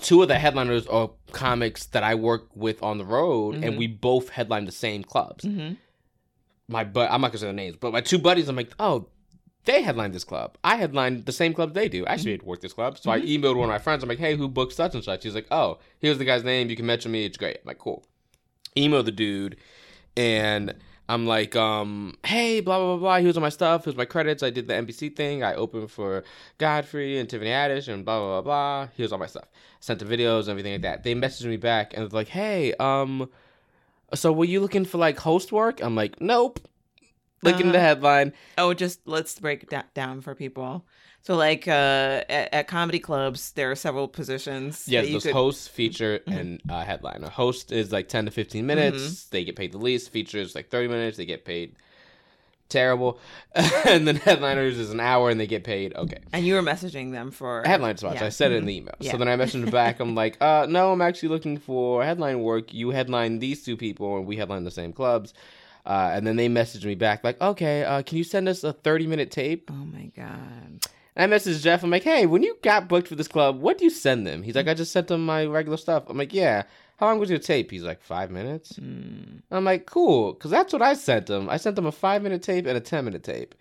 [0.00, 3.66] two of the headliners are comics that I work with on the road, Mhm.
[3.66, 5.44] and we both headline the same clubs.
[5.44, 5.76] Mhm.
[6.68, 9.08] My but I'm not gonna say their names, but my two buddies, I'm like, oh.
[9.66, 10.56] They headline this club.
[10.64, 12.06] I headline the same club they do.
[12.06, 12.96] I should work this club.
[12.96, 14.02] So I emailed one of my friends.
[14.02, 15.22] I'm like, hey, who booked such and such?
[15.22, 16.70] He's like, oh, here's the guy's name.
[16.70, 17.26] You can mention me.
[17.26, 17.56] It's great.
[17.58, 18.02] I'm like, cool.
[18.74, 19.56] Email the dude,
[20.16, 20.74] and
[21.10, 23.18] I'm like, um, hey, blah blah blah blah.
[23.18, 23.84] Here's all my stuff.
[23.84, 24.44] Here's my credits.
[24.44, 25.42] I did the NBC thing.
[25.42, 26.22] I opened for
[26.58, 28.88] Godfrey and Tiffany Haddish and blah blah blah blah.
[28.96, 29.46] Here's all my stuff.
[29.80, 31.02] Sent the videos and everything like that.
[31.02, 33.28] They messaged me back and was like, hey, um,
[34.14, 35.82] so were you looking for like host work?
[35.82, 36.60] I'm like, nope.
[37.42, 38.32] Look in the headline.
[38.56, 40.84] Oh, just let's break it da- down for people.
[41.22, 44.86] So, like uh, at, at comedy clubs, there are several positions.
[44.88, 47.22] Yes, there's could- host, feature, and uh, headline.
[47.24, 49.24] A host is like 10 to 15 minutes.
[49.26, 50.10] They get paid the least.
[50.10, 51.16] Features like 30 minutes.
[51.18, 51.76] They get paid
[52.70, 53.18] terrible.
[53.54, 56.18] and then headliners is an hour and they get paid okay.
[56.32, 58.20] and you were messaging them for Headline spots.
[58.20, 58.26] Yeah.
[58.26, 58.66] I said it in Mhm.
[58.66, 58.94] the email.
[59.00, 59.10] Yeah.
[59.10, 60.00] So then I messaged back.
[60.00, 62.72] I'm like, uh, no, I'm actually looking for headline work.
[62.72, 65.34] You headline these two people, and we headline the same clubs.
[65.84, 68.72] Uh, and then they messaged me back like, okay, uh, can you send us a
[68.72, 69.70] 30 minute tape?
[69.70, 70.86] Oh my god.
[71.20, 71.82] And I messaged Jeff.
[71.82, 74.42] I'm like, hey, when you got booked for this club, what do you send them?
[74.42, 76.04] He's like, I just sent them my regular stuff.
[76.08, 76.62] I'm like, yeah.
[76.96, 77.70] How long was your tape?
[77.70, 78.72] He's like, five minutes.
[78.74, 79.42] Mm.
[79.50, 81.50] I'm like, cool, because that's what I sent them.
[81.50, 83.54] I sent them a five minute tape and a 10 minute tape.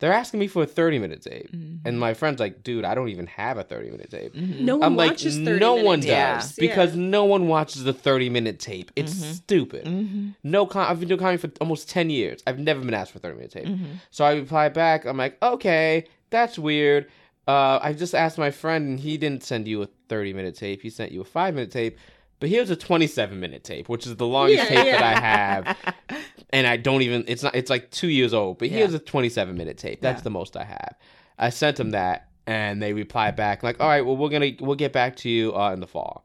[0.00, 1.52] They're asking me for a 30 minute tape.
[1.52, 1.78] Mhm.
[1.84, 4.34] And my friend's like, dude, I don't even have a 30 minute tape.
[4.34, 4.60] Mhm.
[4.62, 6.42] No one I'm like, watches 30 no minute one does Yeah.
[6.58, 7.02] because Yeah.
[7.02, 8.90] no one watches the 30 minute tape.
[8.96, 9.34] It's Mhm.
[9.34, 9.84] stupid.
[9.86, 10.34] Mhm.
[10.42, 12.42] No, com- I've been doing comedy for almost 10 years.
[12.44, 13.66] I've never been asked for 30 minute tape.
[13.66, 13.84] Mhm.
[14.10, 15.04] So I reply back.
[15.04, 17.06] I'm like, okay, that's weird.
[17.46, 20.82] Uh, I just asked my friend, and he didn't send you a 30 minute tape.
[20.82, 21.98] He sent you a five minute tape.
[22.40, 24.98] But here's a 27 minute tape, which is the longest Yeah, tape yeah.
[24.98, 26.18] that I have,
[26.50, 27.24] and I don't even.
[27.28, 27.54] It's not.
[27.54, 28.58] It's like two years old.
[28.58, 28.96] But here's Yeah.
[28.96, 30.00] a 27 minute tape.
[30.00, 30.94] That's the most I have.
[31.38, 34.74] I sent them that, and they replied back like, all right, well, we're gonna we'll
[34.76, 36.24] get back to you uh, in the fall.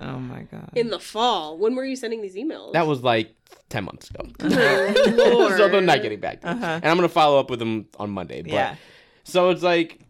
[0.00, 0.70] Oh my god.
[0.74, 1.58] In the fall.
[1.58, 2.72] When were you sending these emails?
[2.72, 3.34] That was like
[3.68, 4.24] 10 months ago.
[4.38, 4.48] Good
[5.58, 6.50] so they're not getting back to.
[6.50, 6.66] Uh-huh.
[6.66, 8.42] And I'm gonna follow up with them on Monday.
[8.42, 8.76] But yeah.
[9.24, 10.00] So it's like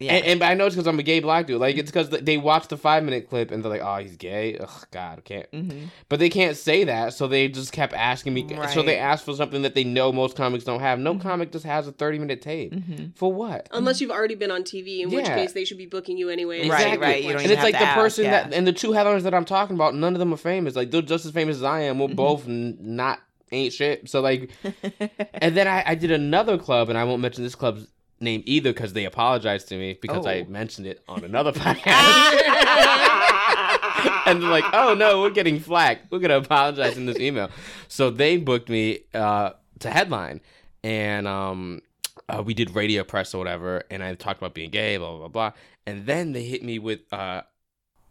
[0.00, 0.14] Yeah.
[0.14, 1.60] And, and I know it's because I'm a gay black dude.
[1.60, 4.56] Like it's because they watch the five minute clip and they're like, "Oh, he's gay."
[4.56, 5.46] Ugh, God, I can't.
[5.52, 8.46] hmm But they can't say that, so they just kept asking me.
[8.72, 8.98] So they Right.
[8.98, 10.98] asked for something that they know most comics don't have.
[10.98, 11.20] No Mhm.
[11.20, 12.72] comic just has a 30 minute tape.
[12.72, 13.68] hmm For what?
[13.72, 16.62] Unless you've already been on TV, in which case they should be booking you anyway.
[16.62, 18.24] and Right, right, you you don't and even it's have like to the ask, person
[18.24, 18.30] yeah.
[18.44, 20.76] that and the two headliners that I'm talking about, none of them are famous.
[20.76, 21.98] Like they're just as famous as I am.
[21.98, 22.16] We're Mhm.
[22.16, 23.20] both n- not
[23.52, 24.08] ain't shit.
[24.08, 24.50] So like,
[25.34, 27.86] and then I, I did another club, and I won't mention this club's
[28.20, 30.50] name either because they apologized to me because I Oh.
[30.50, 31.86] mentioned it on another podcast.
[34.26, 36.02] and they're like, "Oh no, we're getting flack.
[36.10, 37.50] We're gonna apologize in this email."
[37.88, 40.40] So they booked me uh, to headline,
[40.84, 41.82] and um,
[42.28, 45.28] uh, we did radio press or whatever, and I talked about being gay, blah blah
[45.28, 45.52] blah.
[45.86, 47.42] And then they hit me with, uh,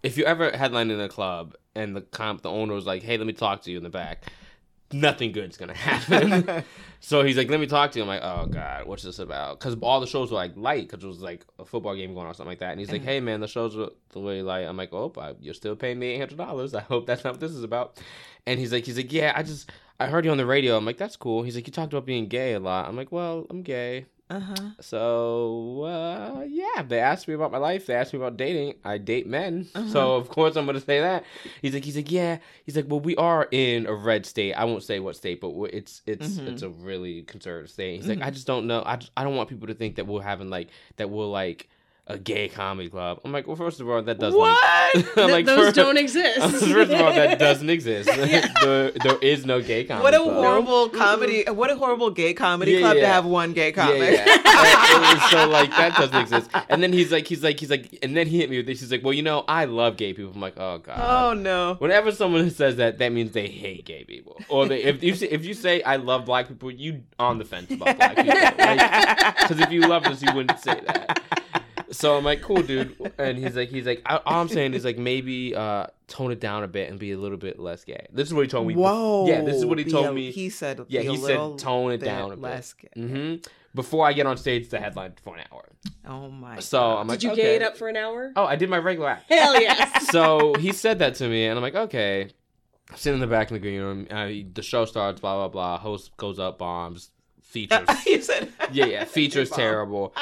[0.03, 3.17] if you ever headline in a club and the comp, the owner was like, "Hey,
[3.17, 4.25] let me talk to you in the back."
[4.91, 6.63] Nothing good's gonna happen.
[6.99, 9.59] so he's like, "Let me talk to you." I'm like, "Oh God, what's this about?"
[9.59, 12.25] Because all the shows were like light, because it was like a football game going
[12.25, 12.71] on or something like that.
[12.71, 13.05] And he's like, Mhm.
[13.05, 16.07] "Hey man, the shows are the way light." I'm like, "Oh, you're still paying me
[16.07, 16.73] eight hundred dollars.
[16.73, 17.99] I hope that's not what this is about."
[18.47, 20.85] And he's like, "He's like, yeah, I just I heard you on the radio." I'm
[20.85, 23.45] like, "That's cool." He's like, "You talked about being gay a lot." I'm like, "Well,
[23.51, 24.55] I'm gay." Uh-huh.
[24.79, 27.85] So uh, yeah, they asked me about my life.
[27.87, 28.75] They asked me about dating.
[28.85, 29.89] I date men, Uh-huh.
[29.89, 31.23] so of course I'm gonna say that.
[31.61, 32.37] He's like, he's like, yeah.
[32.65, 34.53] He's like, well, we are in a red state.
[34.53, 36.47] I won't say what state, but it's it's Mhm.
[36.49, 37.95] it's a really conservative state.
[37.97, 38.25] He's like, Mhm.
[38.25, 38.83] I just don't know.
[38.85, 41.67] I just, I don't want people to think that we're having like that we're like
[42.09, 43.19] a gay comedy club.
[43.23, 44.37] I'm like, well, first of all, that doesn't.
[44.39, 44.57] What?
[44.95, 46.39] I'm Th- like, those first, don't exist.
[46.41, 48.09] first of all, that doesn't exist.
[48.17, 48.51] Yeah.
[48.63, 50.03] there, there is no gay comedy.
[50.03, 50.33] What a club.
[50.33, 51.43] horrible comedy!
[51.47, 53.99] What a horrible gay comedy Yeah, club to have one gay comic.
[53.99, 54.25] Yeah, yeah.
[54.25, 56.49] It- so like that doesn't exist.
[56.69, 58.79] And then he's like, he's like, he's like, and then he hit me with this.
[58.79, 60.31] He's like, well, you know, I love gay people.
[60.33, 60.99] I'm like, oh god.
[60.99, 61.75] oh no!
[61.75, 64.41] Whenever someone says that, that means they hate gay people.
[64.49, 67.45] Or they, if you say, if you say I love black people, you on the
[67.45, 68.33] fence about black people.
[68.33, 71.21] Because if you love us, you wouldn't say that.
[71.91, 72.95] So I'm like, cool, dude.
[73.17, 76.39] And he's like, he's like, I, all I'm saying is like maybe uh, tone it
[76.39, 78.05] down a bit and be a little bit less gay.
[78.11, 78.75] This is what he told me.
[78.75, 79.27] Whoa!
[79.27, 80.31] Yeah, this is what he told a- me.
[80.31, 82.41] He said, Yeah, be a he said tone it down a bit.
[82.41, 82.89] less gay.
[82.95, 83.35] hmm
[83.73, 85.65] Before I get on stage to headline for an hour.
[86.07, 86.59] Oh my!
[86.59, 86.99] So God.
[87.01, 87.41] I'm like, Did you okay.
[87.41, 88.33] gay it up for an hour?
[88.35, 89.31] Oh, I did my regular act.
[89.31, 90.07] Hell yes.
[90.11, 92.29] so he said that to me, and I'm like, okay.
[92.95, 95.77] Sitting in the back in the green room, uh, the show starts, blah blah blah.
[95.77, 97.11] Host goes up, bombs,
[97.43, 97.87] features.
[98.07, 100.13] you said, yeah, yeah, features terrible.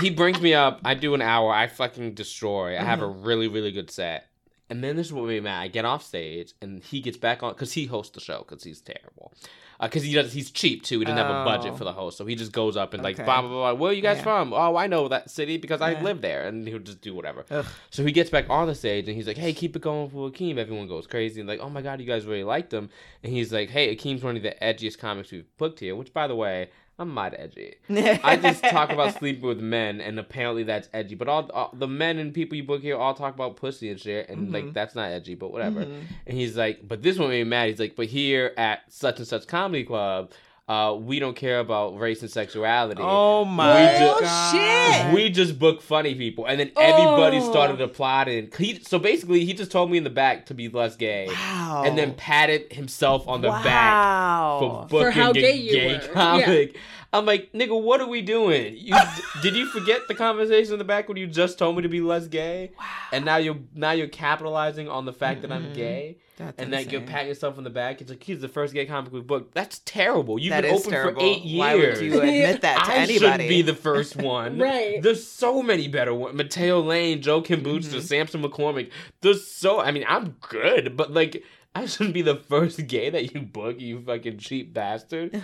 [0.00, 0.80] He brings me up.
[0.84, 1.52] I do an hour.
[1.52, 2.78] I fucking destroy.
[2.78, 3.22] I have a Mm-hmm.
[3.26, 4.26] really really good set.
[4.70, 5.62] And then this is what made me mad.
[5.62, 8.62] I get off stage, and he gets back on because he hosts the show because
[8.64, 9.32] he's terrible.
[9.80, 10.98] Because he does, he's cheap too.
[10.98, 11.76] He doesn't have a budget Oh.
[11.76, 13.24] for the host, so he just goes up and like Okay.
[13.24, 13.72] blah blah blah.
[13.74, 14.24] Where are you guys Yeah.
[14.24, 14.52] from?
[14.52, 16.02] Oh, I know that city because I Yeah.
[16.02, 17.46] live there, and he'll just do whatever.
[17.50, 17.64] Ugh.
[17.90, 20.28] So he gets back on the stage and he's like, "Hey, keep it going for
[20.30, 22.90] Akeem." Everyone goes crazy and like, "Oh my god, you guys really liked him."
[23.22, 26.26] And he's like, "Hey, Akeem's one of the edgiest comics we've booked here." Which, by
[26.26, 26.68] the way,
[27.00, 27.74] I'm not edgy.
[27.88, 31.14] I just talk about sleeping with men, and apparently that's edgy.
[31.14, 34.00] But all, all the men and people you book here all talk about pussy and
[34.00, 34.74] shit, and like Mhm.
[34.74, 35.84] that's not edgy, but whatever.
[35.84, 36.00] Mhm.
[36.26, 39.18] And he's like, "But this one made me mad." He's like, "But here at such
[39.18, 40.32] and such comedy club."
[40.68, 43.00] Uh, we don't care about race and sexuality.
[43.02, 45.14] Oh my We ju- god!
[45.14, 47.50] We just book funny people, and then everybody Oh.
[47.50, 48.50] started applauding.
[48.58, 51.84] He, so basically, he just told me in the back to be less gay, wow.
[51.86, 55.92] and then patted himself on the back for booking For how a gay you gay
[55.94, 56.12] were.
[56.12, 56.76] comic.
[57.12, 58.74] I'm like, nigga, what are we doing?
[58.76, 58.94] You
[59.42, 62.00] did you forget the conversation in the back when you just told me to be
[62.02, 62.84] less gay, Wow.
[63.12, 66.92] and now you're now you're capitalizing on the fact that I'm gay, That's and that
[66.92, 67.12] you're insane.
[67.14, 68.02] patting yourself on the back.
[68.02, 69.54] It's like he's the first gay comic we booked.
[69.54, 70.38] That's terrible.
[70.38, 71.20] You've That been open terrible.
[71.20, 71.58] for eight years.
[71.58, 73.44] Why would you admit that to I anybody?
[73.44, 74.58] should be the first one.
[74.58, 75.02] Right.
[75.02, 76.36] There's so many better ones.
[76.36, 78.02] Mateo Lane, Joel Kim Booster, Mhm.
[78.02, 78.90] Samson McCormick.
[79.22, 79.80] There's so.
[79.80, 81.42] I mean, I'm good, but like,
[81.74, 85.40] I shouldn't be the first gay that you book, you fucking cheap bastard.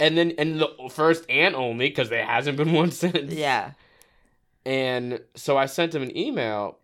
[0.00, 3.32] And then, and the first and only, because there hasn't been one since.
[3.32, 3.72] yeah.
[4.66, 6.78] And so I sent him an email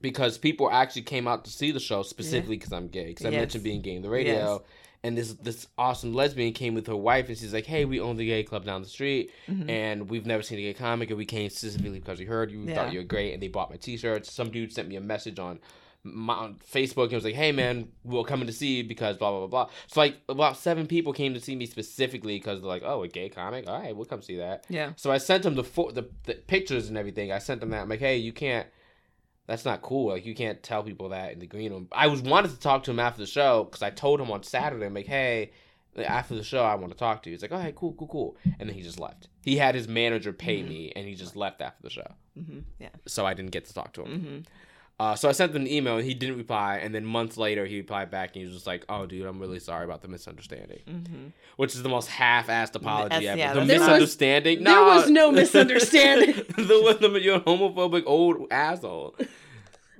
[0.00, 3.06] because people actually came out to see the show specifically because I'm gay.
[3.08, 3.40] Because I Yes.
[3.40, 4.34] mentioned being gay in the radio.
[4.34, 4.60] Yes.
[5.04, 8.16] And this this awesome lesbian came with her wife, and she's like, "Hey, we own
[8.16, 9.70] the gay club down the street, Mhm.
[9.70, 12.60] and we've never seen a gay comic, and we came specifically because we heard you,
[12.60, 12.74] we Yeah.
[12.74, 14.32] thought you were great, and they bought my T-shirts.
[14.32, 15.60] Some dude sent me a message on
[16.14, 19.30] my on Facebook and was like, "Hey, man, we're coming to see you because blah
[19.30, 22.68] blah blah blah." So like about seven people came to see me specifically because they're
[22.68, 23.68] like, "Oh, a gay comic?
[23.68, 24.92] All right, we'll come see that." Yeah.
[24.96, 27.32] So I sent them the, fo- the the pictures and everything.
[27.32, 27.82] I sent them that.
[27.82, 28.66] I'm like, hey, you can't.
[29.46, 30.08] That's not cool.
[30.10, 31.88] Like you can't tell people that in the green room.
[31.92, 34.42] I was wanted to talk to him after the show because I told him on
[34.42, 34.84] Saturday.
[34.84, 35.52] I'm like, hey,
[35.96, 37.34] after the show, I want to talk to you.
[37.34, 38.36] He's like, all right, cool, cool, cool.
[38.60, 39.28] And then he just left.
[39.42, 40.68] He had his manager pay Mhm.
[40.68, 42.06] me, and he just left after the show.
[42.34, 42.90] hmm Yeah.
[43.06, 44.20] So I didn't get to talk to him.
[44.20, 44.38] hmm
[45.00, 46.78] Uh, so I sent him an email and he didn't reply.
[46.78, 49.38] And then months later, he replied back and he was just like, "Oh, dude, I'm
[49.38, 51.26] really sorry about the misunderstanding," Mm-hmm.
[51.56, 53.38] which is the most half-assed apology That's- ever.
[53.38, 54.64] yeah, the misunderstanding?
[54.64, 55.04] There was- misunderstanding?
[55.04, 56.34] there was no misunderstanding.
[56.56, 59.14] the one the you're a homophobic old asshole.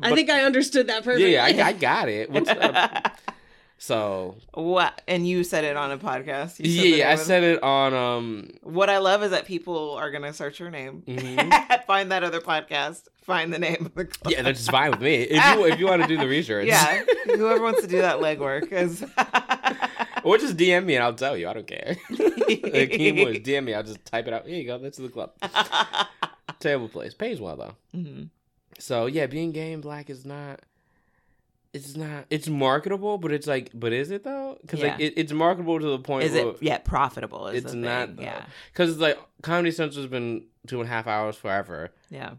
[0.02, 1.32] I think I understood that perfectly.
[1.34, 2.28] yeah, I, I got it.
[3.80, 5.02] So what?
[5.06, 6.56] And you said it on a podcast.
[6.58, 8.50] Yeah, the I of- said it on um.
[8.62, 11.84] What I love is that people are gonna search your name, mhm.
[11.86, 14.32] find that other podcast, find the name of the club.
[14.32, 15.22] Yeah, that's fine with me.
[15.22, 17.04] If you if you want to do the research, yeah.
[17.26, 19.02] Whoever wants to do that legwork is.
[20.24, 21.48] or just DM me and I'll tell you.
[21.48, 21.96] I don't care.
[22.10, 23.74] like, keyboard, DM me.
[23.74, 24.46] I'll just type it out.
[24.46, 24.78] Here you go.
[24.78, 25.32] That's the club.
[26.58, 27.14] Terrible place.
[27.14, 27.74] Pays well though.
[27.96, 28.22] hmm
[28.80, 30.60] So yeah, being gay and black is not.
[31.74, 32.24] It's not.
[32.30, 34.56] It's marketable, but it's like, but is it though?
[34.62, 36.24] Because like it, it's marketable to the point.
[36.24, 37.48] Is it yet profitable?
[37.48, 38.22] Is It's not, though.
[38.22, 38.44] Yeah.
[38.72, 41.90] Because it's like Comedy Central's been two and a half hours forever.
[42.10, 42.32] Yeah.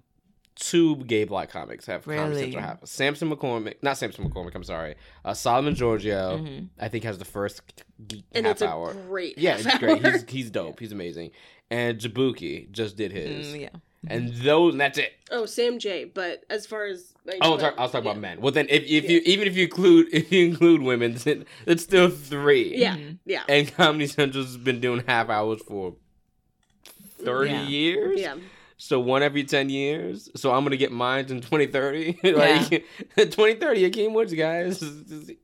[0.55, 2.41] Two gay black comics have Comedy Really?
[2.51, 2.79] Central have.
[2.83, 4.55] Sampson McCormick, not Sampson McCormick.
[4.55, 4.95] I'm sorry.
[5.23, 6.67] Uh, Solomon Georgio, Mhm.
[6.77, 7.61] I think has the first
[8.07, 8.93] geek and half it's hour.
[8.93, 10.05] great Yeah, it's great.
[10.05, 10.79] He's he's dope.
[10.79, 11.31] He's amazing.
[11.71, 13.53] And Jaboukie just did his.
[13.53, 13.69] Mm, yeah.
[14.07, 15.11] And those, and that's it.
[15.29, 16.05] Oh, Sam Jay.
[16.05, 18.11] But as far as like, Oh, but- talk, I was talking yeah.
[18.11, 18.39] about men.
[18.41, 21.83] Well, then, if, if you even if you include if you include women, then it's
[21.83, 22.77] still three.
[22.77, 23.17] Yeah, Mhm.
[23.25, 25.95] yeah, And Comedy Central's been doing half hours for
[27.23, 27.67] thirty Yeah.
[27.67, 28.19] years.
[28.21, 28.35] yeah.
[28.77, 30.29] So one every ten years.
[30.37, 32.19] So I'm gonna get mine in 2030.
[32.33, 32.69] like
[33.17, 34.81] 2030, Akeem Woods, guys.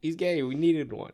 [0.01, 0.41] He's gay.
[0.43, 1.11] We needed one.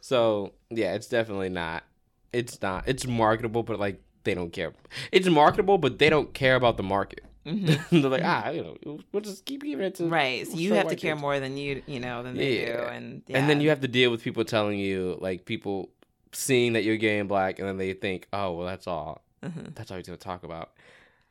[0.00, 1.84] So yeah, it's definitely not.
[2.32, 2.84] It's not.
[2.86, 4.72] It's marketable, but like they don't care.
[5.12, 7.24] It's marketable, but they don't care about the market.
[7.46, 7.80] Mhm.
[8.02, 10.46] They're like, ah, you know, we'll just keep giving it to Right.
[10.46, 12.92] So you have to care dudes." more than you you know than they do, Yeah.
[12.92, 15.88] and And then you have to deal with people telling you, like people
[16.32, 19.22] seeing that you're gay and black, and then they think, oh, well, that's all.
[19.42, 19.74] Mhm.
[19.74, 20.70] That's all he's gonna talk about.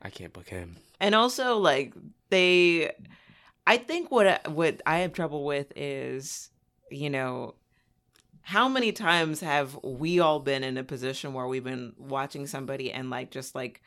[0.02, 0.76] I can't book him.
[0.98, 1.94] and also like
[2.30, 2.90] they
[3.66, 6.50] i think what I- what i have trouble with is
[6.90, 7.54] you know
[8.42, 12.90] how many times have we all been in a position where we've been watching somebody
[12.92, 13.82] and like just like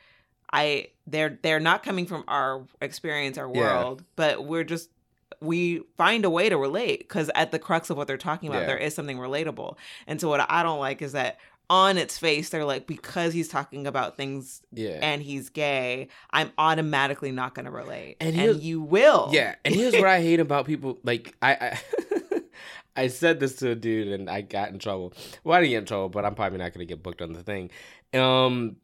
[0.52, 3.60] i they're they're not coming from our experience our Yeah.
[3.60, 4.90] world but we're just
[5.40, 8.60] we find a way to relate because at the crux of what they're talking about
[8.62, 8.66] Yeah.
[8.68, 11.38] there is something relatable and so what i don't like is that
[11.70, 14.98] on its face they're like because he's talking about things Yeah.
[15.00, 18.18] and he's gay, I'm automatically not going to relate.
[18.20, 19.30] And And, you will.
[19.32, 20.98] Yeah, and here's what I hate about people.
[21.04, 21.80] Like I, I,
[22.96, 25.12] I said this to a dude, and I got in trouble.
[25.42, 27.42] Well, I didn't get in trouble, but I'm probably not gonna get booked on the
[27.42, 27.70] thing.
[28.12, 28.76] Um,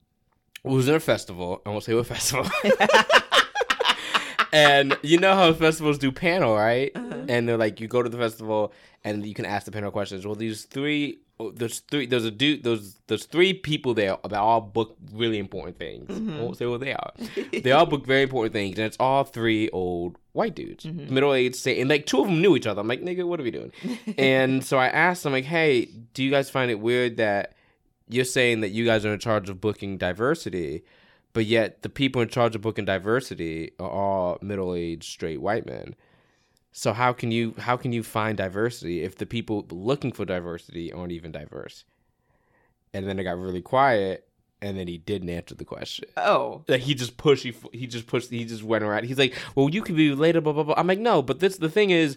[0.65, 1.63] it was in a festival.
[1.65, 2.51] I won't say what festival.
[4.53, 6.91] and you know how festivals do panel, right?
[6.95, 7.25] Uh-huh.
[7.29, 8.73] And they're like, you go to the festival,
[9.05, 10.27] and you can ask the panel questions.
[10.27, 11.21] Well, these three.
[11.41, 12.07] Oh, There's three.
[12.07, 12.63] There's a dude.
[12.63, 16.09] There's there's three people there about all book really important things.
[16.09, 16.39] Mhm.
[16.39, 17.13] I won't say what they are
[17.63, 21.11] they all book very important things, and it's all three old white dudes, Mhm.
[21.11, 22.81] middle aged, say, and like two of them knew each other.
[22.81, 23.73] I'm like, nigga, what are we doing?
[24.19, 27.55] and so I asked them, like, hey, do you guys find it weird that
[28.09, 30.83] you're saying that you guys are in charge of booking diversity,
[31.33, 35.67] but yet the people in charge of booking diversity are all middle aged straight white
[35.67, 35.95] men?
[36.73, 40.93] So how can you how can you find diversity if the people looking for diversity
[40.93, 41.85] aren't even diverse?
[42.95, 44.27] And then it got really quiet,
[44.63, 46.09] and then he didn't answer the question.
[46.17, 46.65] oh.
[46.69, 49.05] Like he just pushed, he, he just pushed, he just went around.
[49.05, 51.57] He's like, "Well, you could be related, blah blah blah." I'm like, "No, but this
[51.57, 52.17] the thing is,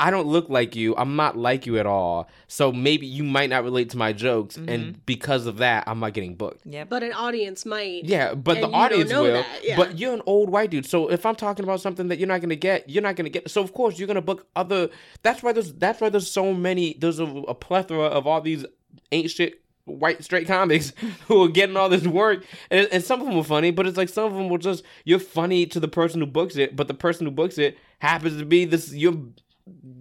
[0.00, 0.96] I don't look like you.
[0.96, 2.28] I'm not like you at all.
[2.48, 5.00] So maybe you might not relate to my jokes, and mm-hmm.
[5.06, 6.88] because of that, I'm not getting booked." Yep.
[6.88, 8.04] But an audience might.
[8.04, 9.44] Yeah, but the audience will.
[9.62, 9.76] yeah.
[9.76, 12.40] But you're an old white dude, so if I'm talking about something that you're not
[12.40, 13.50] gonna get, you're not gonna get.
[13.50, 14.88] So of course you're gonna book other.
[15.22, 16.96] That's why there's that's why there's so many.
[16.98, 18.64] There's a, a plethora of all these
[19.10, 20.92] ain't shit white straight comics
[21.28, 23.96] who are getting all this work, and, and some of them are funny, but it's
[23.96, 26.88] like some of them will just you're funny to the person who books it, but
[26.88, 28.92] the person who books it happens to be this.
[28.92, 29.16] You're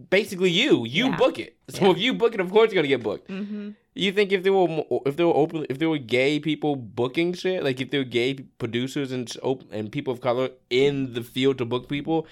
[0.09, 0.85] basically you.
[0.85, 1.15] You Yeah.
[1.17, 1.55] book it.
[1.69, 1.91] So Yeah.
[1.91, 3.29] if you book it, of course you're gonna get booked.
[3.29, 3.69] Mm-hmm.
[3.93, 7.33] You think if there were if there were open if there were gay people booking
[7.33, 9.31] shit like if there were gay producers and
[9.71, 12.25] and people of color in the field to book people,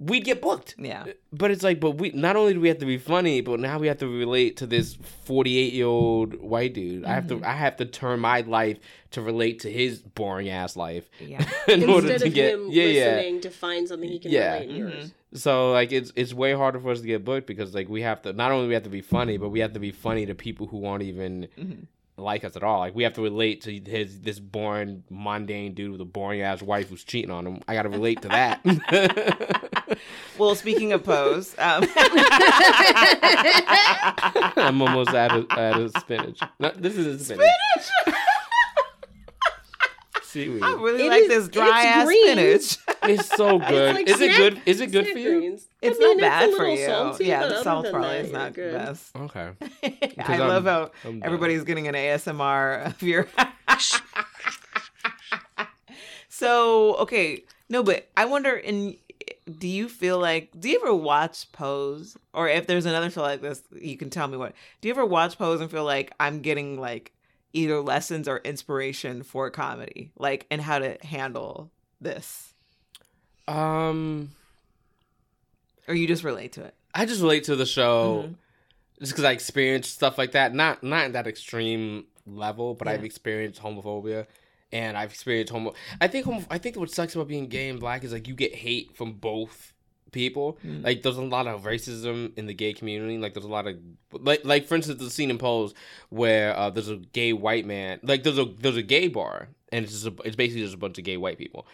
[0.00, 0.74] we'd get booked.
[0.78, 1.04] Yeah.
[1.32, 3.78] But it's like, but we not only do we have to be funny, but now
[3.78, 7.04] we have to relate to this forty eight year old white dude.
[7.04, 8.78] I have to I have to turn my life
[9.12, 11.44] to relate to his boring ass life Yeah.
[11.68, 13.04] in order Instead to of get him yeah yeah.
[13.14, 14.54] listening to find something he can Yeah.
[14.54, 14.78] relate in Mhm.
[14.78, 15.12] yours.
[15.34, 18.20] So like it's it's way harder for us to get booked because like we have
[18.22, 20.34] to not only we have to be funny, but we have to be funny to
[20.34, 21.86] people who aren't even Mhm.
[22.18, 22.80] like us at all.
[22.80, 26.60] Like we have to relate to his this boring mundane dude with a boring ass
[26.62, 27.60] wife who's cheating on him.
[27.66, 28.60] I got to relate to that.
[30.38, 31.84] Well, speaking of pose, um,
[34.56, 36.40] I'm almost out of out of spinach.
[36.58, 38.16] No, this is a spinach.
[40.32, 40.62] Seaweed.
[40.62, 42.22] I really It like is- this dry ass green.
[42.32, 42.78] spinach.
[43.04, 43.94] It's so good.
[43.96, 44.60] like is it good?
[44.66, 45.38] Is it good for you?
[45.40, 45.66] greens.
[45.82, 46.86] It's I mean, not bad a for you.
[46.86, 48.72] salty, yeah, but the salt than probably that, is you're not the good.
[48.74, 49.16] best.
[49.16, 49.50] Okay.
[50.18, 51.22] I I'm- love how I'm done.
[51.26, 53.26] everybody's getting an ASMR of your.
[56.28, 58.54] so okay, no, but I wonder.
[58.56, 58.96] In
[59.58, 63.40] do you feel like do you ever watch Pose, or if there's another show like
[63.40, 64.52] this, you can tell me what.
[64.80, 67.12] Do you ever watch Pose and feel like I'm getting like
[67.52, 72.54] either lessons or inspiration for comedy, like and how to handle this,
[73.48, 74.30] Um,
[75.88, 76.74] or you just relate to it?
[76.94, 78.34] I just relate to the show Mhm.
[79.00, 80.54] just because I experienced stuff like that.
[80.54, 82.94] Not not in that extreme level, but Yeah.
[82.94, 84.26] I've experienced homophobia,
[84.70, 85.74] and I've experienced homo.
[86.00, 88.34] I think homo- I think what sucks about being gay and black is like you
[88.34, 89.72] get hate from both
[90.12, 90.58] people.
[90.64, 90.84] Mm.
[90.84, 93.18] Like there's a lot of racism in the gay community.
[93.18, 93.76] Like there's a lot of
[94.12, 95.74] like like for instance the scene in Pose
[96.10, 97.98] where uh, there's a gay white man.
[98.02, 100.78] Like there's a there's a gay bar and it's just a, it's basically just a
[100.78, 101.66] bunch of gay white people,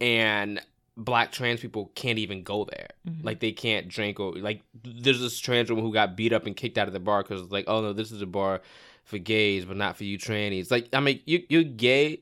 [0.00, 0.60] and
[0.98, 2.88] black trans people can't even go there.
[3.08, 3.24] Mhm.
[3.24, 6.54] Like they can't drink or like there's this trans woman who got beat up and
[6.56, 8.60] kicked out of the bar because like oh no this is a bar
[9.04, 10.70] for gays but not for you trannies.
[10.70, 12.20] Like I mean you you're gay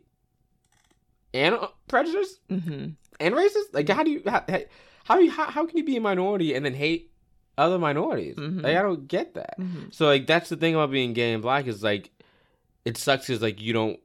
[1.32, 2.94] and uh, prejudiced Mhm.
[3.20, 3.72] and racist.
[3.72, 4.60] Like how do you how how
[5.04, 7.10] how, you, how, how can you be a minority and then hate
[7.56, 8.36] other minorities?
[8.36, 8.62] Mhm.
[8.62, 9.58] Like I don't get that.
[9.60, 9.94] Mhm.
[9.94, 12.10] So like that's the thing about being gay and black is like
[12.84, 14.00] it sucks because like you don't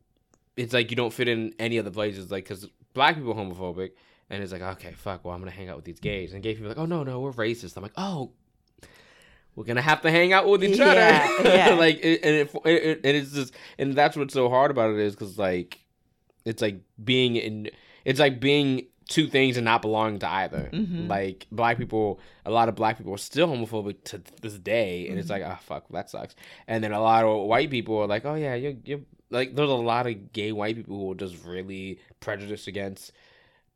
[0.56, 3.92] it's like you don't fit in any other places like because black people are homophobic
[4.30, 6.54] and it's like okay fuck well I'm gonna hang out with these gays and gay
[6.54, 8.32] people are like oh no no we're racist I'm like oh
[9.56, 11.76] we're gonna have to hang out with each other yeah.
[11.80, 15.00] like it, and it, it and it's just and that's what's so hard about it
[15.00, 15.80] is because like
[16.46, 17.70] it's like being in
[18.06, 21.10] it's like being two things and not belonging to either Mhm.
[21.10, 25.18] like black people a lot of black people are still homophobic to this day and
[25.20, 25.32] it's Mhm.
[25.32, 26.36] like oh fuck that sucks
[26.68, 29.02] and then a lot of white people are like oh yeah you're, you're
[29.32, 33.12] like there's a lot of gay white people who are just really prejudiced against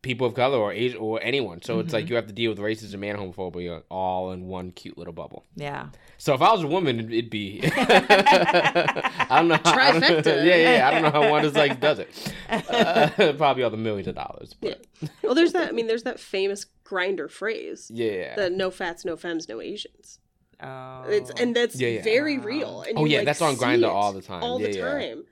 [0.04, 2.10] people of color or Asian or anyone so it's like Mhm.
[2.10, 5.88] you have to deal with racism and homophobia all in one cute little bubble Yeah.
[6.20, 9.60] so if I was a woman, it'd be I don't know.
[9.64, 10.45] How, I don't- Trifecta.
[10.45, 10.88] yeah, yeah.
[10.88, 12.34] I don't know how Wanda like does it.
[12.49, 14.54] Uh, probably all the millions of dollars.
[14.60, 14.86] But
[15.24, 15.70] Well, there's that.
[15.70, 20.20] I mean, there's that famous Grindr phrase: yeah, the "no fats, no femmes, no Asians."
[20.62, 21.04] Oh.
[21.08, 22.04] It's and that's Yeah, yeah.
[22.04, 22.84] very real.
[22.88, 24.43] And Oh, you, yeah, like, that's on Grindr all the time.
[24.43, 24.91] All Yeah, the yeah.
[24.91, 25.24] time.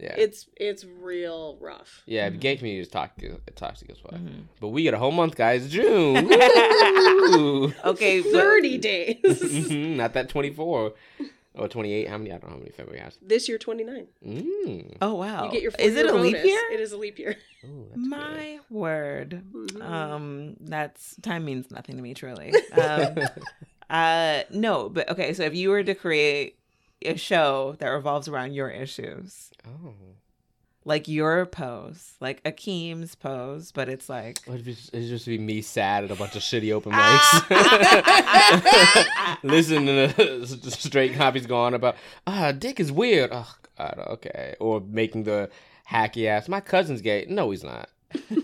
[0.00, 2.02] Yeah, It's it's real rough.
[2.06, 2.28] yeah.
[2.30, 4.12] The gay community is toxic, toxic as fuck.
[4.14, 4.44] Mhm.
[4.60, 5.68] But we get a whole month, guys.
[5.70, 6.28] June.
[6.28, 7.72] Woo.
[7.84, 8.22] okay.
[8.22, 9.16] but- Thirty days.
[9.24, 10.94] Mhm, Not that twenty four
[11.54, 12.08] or twenty eight.
[12.08, 12.30] How many?
[12.30, 13.18] I don't know how many February has.
[13.22, 14.06] this year, twenty nine.
[14.26, 14.96] Mm.
[15.02, 15.44] Oh wow!
[15.44, 15.72] You get your.
[15.78, 16.46] Is it a four-year leap bonus.
[16.46, 16.60] year?
[16.72, 17.36] It is a leap year.
[17.64, 18.08] Ooh, that's good.
[18.08, 19.42] My word.
[19.52, 19.82] Mhm.
[19.82, 22.52] Um, that's time means nothing to me, truly.
[22.72, 23.16] Um,
[23.90, 25.32] uh, no, but okay.
[25.34, 26.59] So if you were to create
[27.04, 29.94] a show that revolves around your issues, Oh.
[30.84, 35.62] like your pose, like Akeem's pose, but it's like It'd just, it'd just be me
[35.62, 37.46] sad at a bunch of shitty open Ah.
[37.48, 39.38] mics.
[39.42, 41.96] Listen to the straight copies going about,
[42.26, 43.30] ah, dick is weird.
[43.32, 44.54] Oh, God, okay.
[44.60, 45.50] Or making the
[45.90, 47.26] hacky ass, my cousin's gay.
[47.28, 47.88] No, he's not.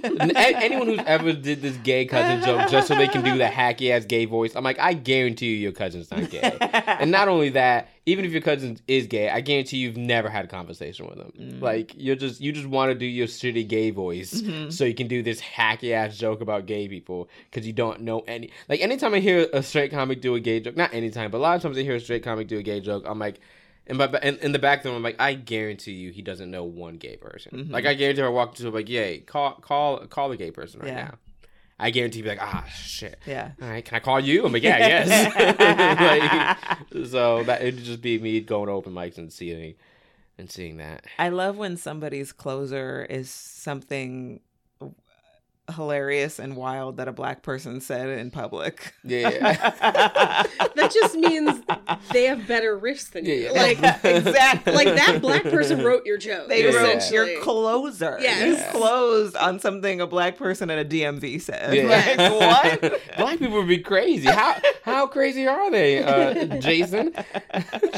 [0.05, 3.91] Anyone who's ever did this gay cousin joke just so they can do the hacky
[3.91, 6.57] ass gay voice, I'm like, I guarantee you your cousin's not gay.
[6.61, 10.45] and not only that, even if your cousin is gay, I guarantee you've never had
[10.45, 11.33] a conversation with him.
[11.39, 11.61] Mm.
[11.63, 14.73] Like you're just you just want to do your shitty gay voice Mhm.
[14.73, 18.21] so you can do this hacky ass joke about gay people because you don't know
[18.29, 18.51] any.
[18.69, 21.41] Like anytime I hear a straight comic do a gay joke, not anytime, but a
[21.41, 23.41] lot of times I hear a straight comic do a gay joke, I'm like.
[23.89, 26.51] In, my, in, in the back of them, I'm like, I guarantee you, he doesn't
[26.51, 27.67] know one gay person.
[27.69, 27.71] Mhm.
[27.71, 30.51] Like, I guarantee if I walk into, him, like, yay, call, call, call a gay
[30.51, 31.05] person right Yeah.
[31.05, 31.15] now.
[31.79, 33.51] I guarantee, he'd be like, ah, shit yeah.
[33.61, 34.47] all right, can I call you?
[34.47, 36.87] I'm like, yeah, yes.
[36.97, 39.75] like, so that it'd just be me going to open mics and seeing
[40.39, 41.05] and seeing that.
[41.19, 44.41] I love when somebody's closer is something
[45.75, 48.95] hilarious and wild that a black person said in public.
[49.03, 49.31] Yeah,
[50.77, 51.61] That just means
[52.13, 53.35] they have better riffs than you.
[53.35, 53.63] Yeah, yeah.
[53.63, 54.73] Like exactly.
[54.75, 56.49] like that black person wrote your joke.
[56.49, 56.77] They Yeah.
[56.77, 57.33] wrote essentially.
[57.33, 58.19] your closer.
[58.21, 58.47] Yes.
[58.73, 61.75] You closed on something a black person at a DMV said.
[61.75, 61.87] Yeah.
[62.19, 63.01] Like, what?
[63.17, 64.27] Black people would be crazy.
[64.29, 67.13] How how crazy are they, uh, Jason?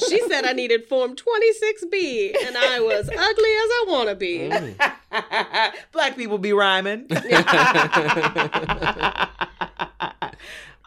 [0.09, 4.39] She said I needed Form 26B, and I was ugly as I want to be.
[4.39, 4.93] Mm.
[5.93, 7.07] black people be rhyming.
[7.11, 7.15] we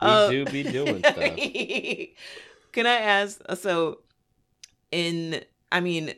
[0.01, 1.15] Uh, do be doing stuff.
[2.71, 3.39] Can I ask?
[3.55, 3.99] So,
[4.91, 6.13] in I mean,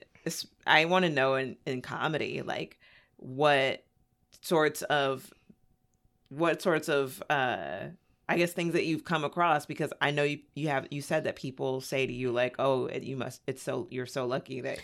[0.66, 2.80] I want to know in in comedy, like
[3.18, 3.84] what
[4.42, 5.34] sorts of
[6.30, 7.80] what sorts of uh
[8.28, 11.26] I guess things that you've come across because I know you you have you said
[11.26, 13.42] that people say to you like, oh, you must.
[13.48, 14.80] It's so you're so lucky that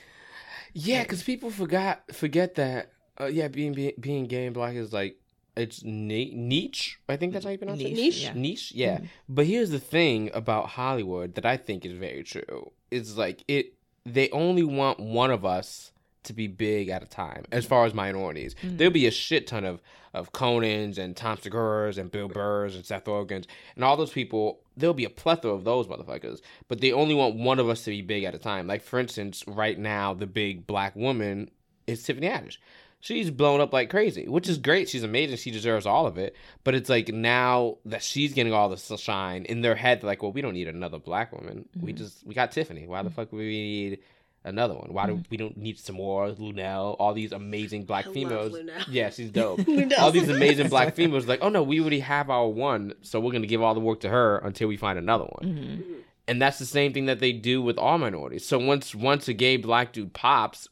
[0.74, 2.92] Yeah, because people forgot forget that.
[3.20, 5.18] Uh, yeah, being, being being gay and black is like
[5.58, 7.00] it's ni- niche.
[7.10, 7.92] I think that's how you pronounce it.
[7.94, 8.24] Niche?
[8.24, 8.34] Yeah.
[8.34, 8.98] Niche, yeah.
[9.00, 9.08] Mhm.
[9.28, 12.72] But here's the thing about Hollywood that I think is very true.
[12.92, 13.74] It's like it
[14.06, 15.92] they only want one of us
[16.24, 18.56] to be big at a time as far as minorities.
[18.64, 18.78] Mhm.
[18.78, 19.82] There'll be a shit ton of
[20.14, 24.60] of Conans and Tom Segura's and Bill Burrs and Seth Rogen's and all those people.
[24.78, 27.92] There'll be a plethora of those motherfuckers, but they only want one of us to
[27.92, 28.66] be big at a time.
[28.66, 31.52] Like for instance, right now the big black woman
[31.86, 32.58] is Tiffany Haddish.
[33.02, 34.90] She's blown up like crazy, which is great.
[34.90, 35.38] She's amazing.
[35.38, 36.36] She deserves all of it.
[36.66, 40.34] But it's like now that she's getting all the shine in their head, like, well,
[40.34, 41.68] we don't need another black woman.
[41.80, 41.98] We Mhm.
[41.98, 42.88] just we got Tiffany.
[42.88, 44.00] Why the fuck would we need
[44.44, 44.92] another one?
[44.92, 46.98] Why do we don't need some more Luenell?
[47.00, 48.58] All these amazing black I females.
[48.90, 49.62] Yeah, she's dope.
[50.00, 53.32] All these amazing black females like, oh no, we already have our one, so we're
[53.32, 55.46] gonna give all the work to her until we find another one.
[55.46, 55.78] Mhm.
[55.78, 55.96] Mhm.
[56.28, 58.46] And that's the same thing that they do with all minorities.
[58.46, 60.68] So once once a gay black dude pops,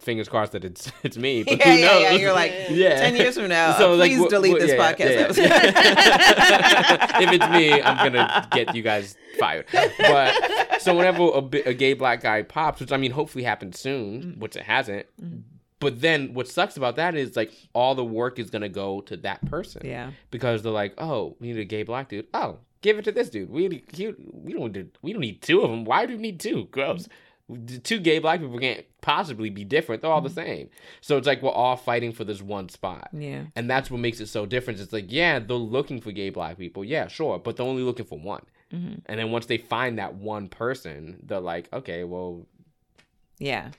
[0.00, 1.42] fingers crossed that it's it's me.
[1.44, 2.02] But yeah, who yeah, knows?
[2.02, 2.10] yeah.
[2.12, 3.00] You're like, Yeah.
[3.00, 5.20] 10 years from now, So, like, please delete this yeah, podcast yeah.
[5.20, 5.44] episode.
[7.22, 9.66] if it's me, I'm gonna get you guys fired.
[9.98, 14.22] But so whenever a, a gay black guy pops, which I mean, hopefully happens soon,
[14.22, 14.38] Mm.
[14.38, 15.06] which it hasn't.
[15.22, 15.42] Mm.
[15.78, 19.16] But then what sucks about that is like all the work is gonna go to
[19.18, 20.10] that person yeah.
[20.30, 22.26] because they're like, oh, we need a gay black dude.
[22.34, 23.48] Oh, give it to this dude.
[23.50, 25.84] We we don't need, we don't need two of them.
[25.84, 26.66] Why do we need two?
[26.70, 27.08] Gross.
[27.82, 30.02] Two gay black people can't possibly be different.
[30.02, 30.68] They're all the same.
[31.00, 33.08] So it's like we're all fighting for this one spot.
[33.12, 33.44] Yeah.
[33.56, 34.80] And that's what makes it so different.
[34.80, 36.84] It's like, yeah, they're looking for gay black people.
[36.84, 37.38] Yeah, sure.
[37.38, 38.42] But they're only looking for one.
[38.70, 42.46] hmm And then once they find that one person, they're like, okay, well,
[43.38, 43.70] Yeah.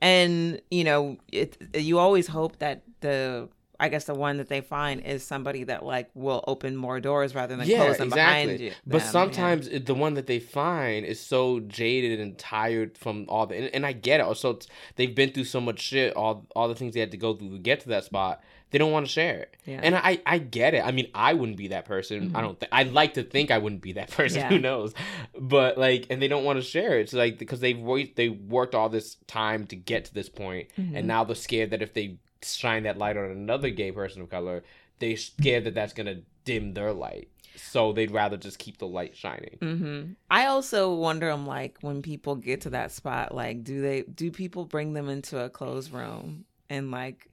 [0.00, 3.48] And, you know, it you always hope that the
[3.78, 7.34] I guess the one that they find is somebody that like will open more doors
[7.34, 8.66] rather than Yeah, close them behind exactly.
[8.68, 8.72] you.
[8.86, 13.26] but them, sometimes it the one that they find is so jaded and tired from
[13.28, 14.24] all the, and, and I get it.
[14.24, 14.58] Also,
[14.96, 17.50] they've been through so much shit, all all the things they had to go through
[17.50, 18.42] to get to that spot.
[18.70, 19.56] They don't want to share it.
[19.64, 19.78] Yeah.
[19.80, 20.84] And I, I get it.
[20.84, 22.32] I mean, I wouldn't be that person.
[22.34, 22.42] I Mhm.
[22.42, 22.60] don't.
[22.60, 24.40] Th- I'd like to think I wouldn't be that person.
[24.40, 24.48] Yeah.
[24.48, 24.92] Who knows?
[25.38, 27.02] But like, and they don't want to share it.
[27.02, 27.78] It's like because they've
[28.16, 30.96] they worked all this time to get to this point, Mhm.
[30.96, 34.30] and now they're scared that if they shine that light on another gay person of
[34.30, 34.62] color,
[34.98, 37.28] they're scared that that's gonna dim their light.
[37.56, 39.56] So they'd rather just keep the light shining.
[39.60, 44.02] hmm I also wonder, I'm like, when people get to that spot, like, do they
[44.02, 47.30] do people bring them into a closed room and like,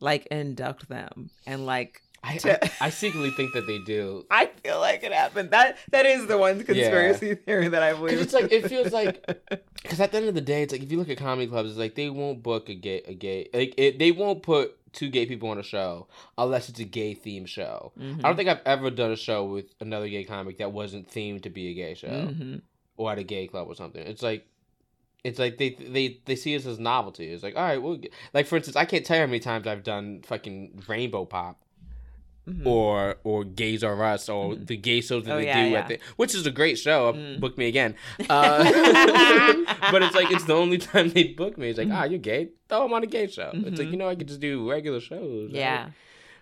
[0.00, 2.02] like induct them and like?
[2.24, 4.24] I, To- I, I secretly think that they do.
[4.30, 5.50] I feel like it happened.
[5.50, 8.20] That that is the one conspiracy theory that I believe.
[8.20, 9.26] it's like- it feels like-
[9.82, 11.70] Because at the end of the day, it's like if you look at comedy clubs,
[11.70, 15.08] it's like they won't book a gay, a gay, like it, they won't put two
[15.08, 16.06] gay people on a show
[16.38, 17.92] unless it's a gay themed show.
[17.98, 18.18] Mhm.
[18.20, 21.42] I don't think I've ever done a show with another gay comic that wasn't themed
[21.42, 22.60] to be a gay show Mhm.
[22.98, 24.06] or at a gay club or something.
[24.06, 24.46] It's like.
[25.24, 27.28] It's like they they they see us as novelty.
[27.28, 27.96] It's like, all right, well,
[28.34, 31.61] like for instance, I can't tell you how many times I've done fucking rainbow pop
[32.48, 32.66] Mhm.
[32.66, 34.66] or or Gays Are Us or Mhm.
[34.66, 35.78] the gay shows that Oh, they yeah, do yeah.
[35.78, 37.12] at the which is a great show.
[37.12, 37.38] Mm.
[37.40, 37.94] Book me again.
[38.28, 38.64] Uh,
[39.92, 41.68] but it's like it's the only time they book me.
[41.70, 41.94] It's like, Mhm.
[42.00, 42.48] ah, you're gay.
[42.68, 43.50] Throw them on a gay show.
[43.54, 43.92] It's like Mhm.
[43.92, 45.50] you know I could just do regular shows.
[45.52, 45.56] right?
[45.56, 45.90] Yeah.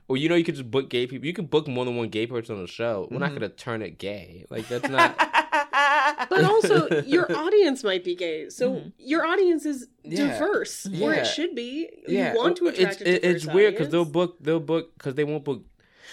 [0.08, 1.26] Or you know you could just book gay people.
[1.26, 3.06] You can book more than one gay person on a show.
[3.10, 3.34] We're not Mhm.
[3.34, 4.46] gonna turn it gay.
[4.50, 5.16] Like that's not.
[6.28, 8.92] But also, your audience might be gay, so Mhm.
[8.98, 10.26] your audience is Yeah.
[10.28, 11.20] diverse, or Yeah.
[11.20, 11.88] it should be.
[12.08, 14.60] yeah, You want to attract it's a it- diverse it's weird because they'll book they'll
[14.60, 15.62] book because they won't book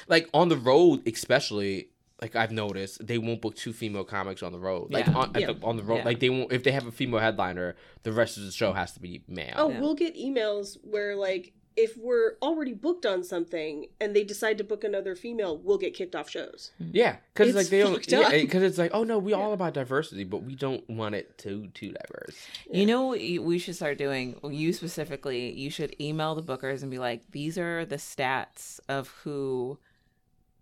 [0.07, 1.89] like on the road especially.
[2.19, 4.91] Like I've noticed, they won't book two female comics on the road.
[4.91, 5.13] Like Yeah.
[5.13, 5.51] on, at Yeah.
[5.51, 6.05] the, on the road, Yeah.
[6.05, 6.51] like they won't.
[6.51, 9.53] If they have a female headliner, the rest of the show has to be male.
[9.55, 9.79] Oh, Yeah.
[9.81, 14.63] we'll get emails where like if we're already booked on something and they decide to
[14.63, 16.71] book another female, we'll get kicked off shows.
[16.79, 16.89] Hmm.
[16.91, 17.93] Yeah, because like they don't.
[17.93, 21.13] fucked Yeah, because it's like, oh no, we all about diversity, but we don't want
[21.13, 22.35] it too too diverse.
[22.73, 24.39] You know we should start doing?
[24.43, 29.09] You specifically, you should email the bookers and be like, these are the stats of
[29.23, 29.77] who,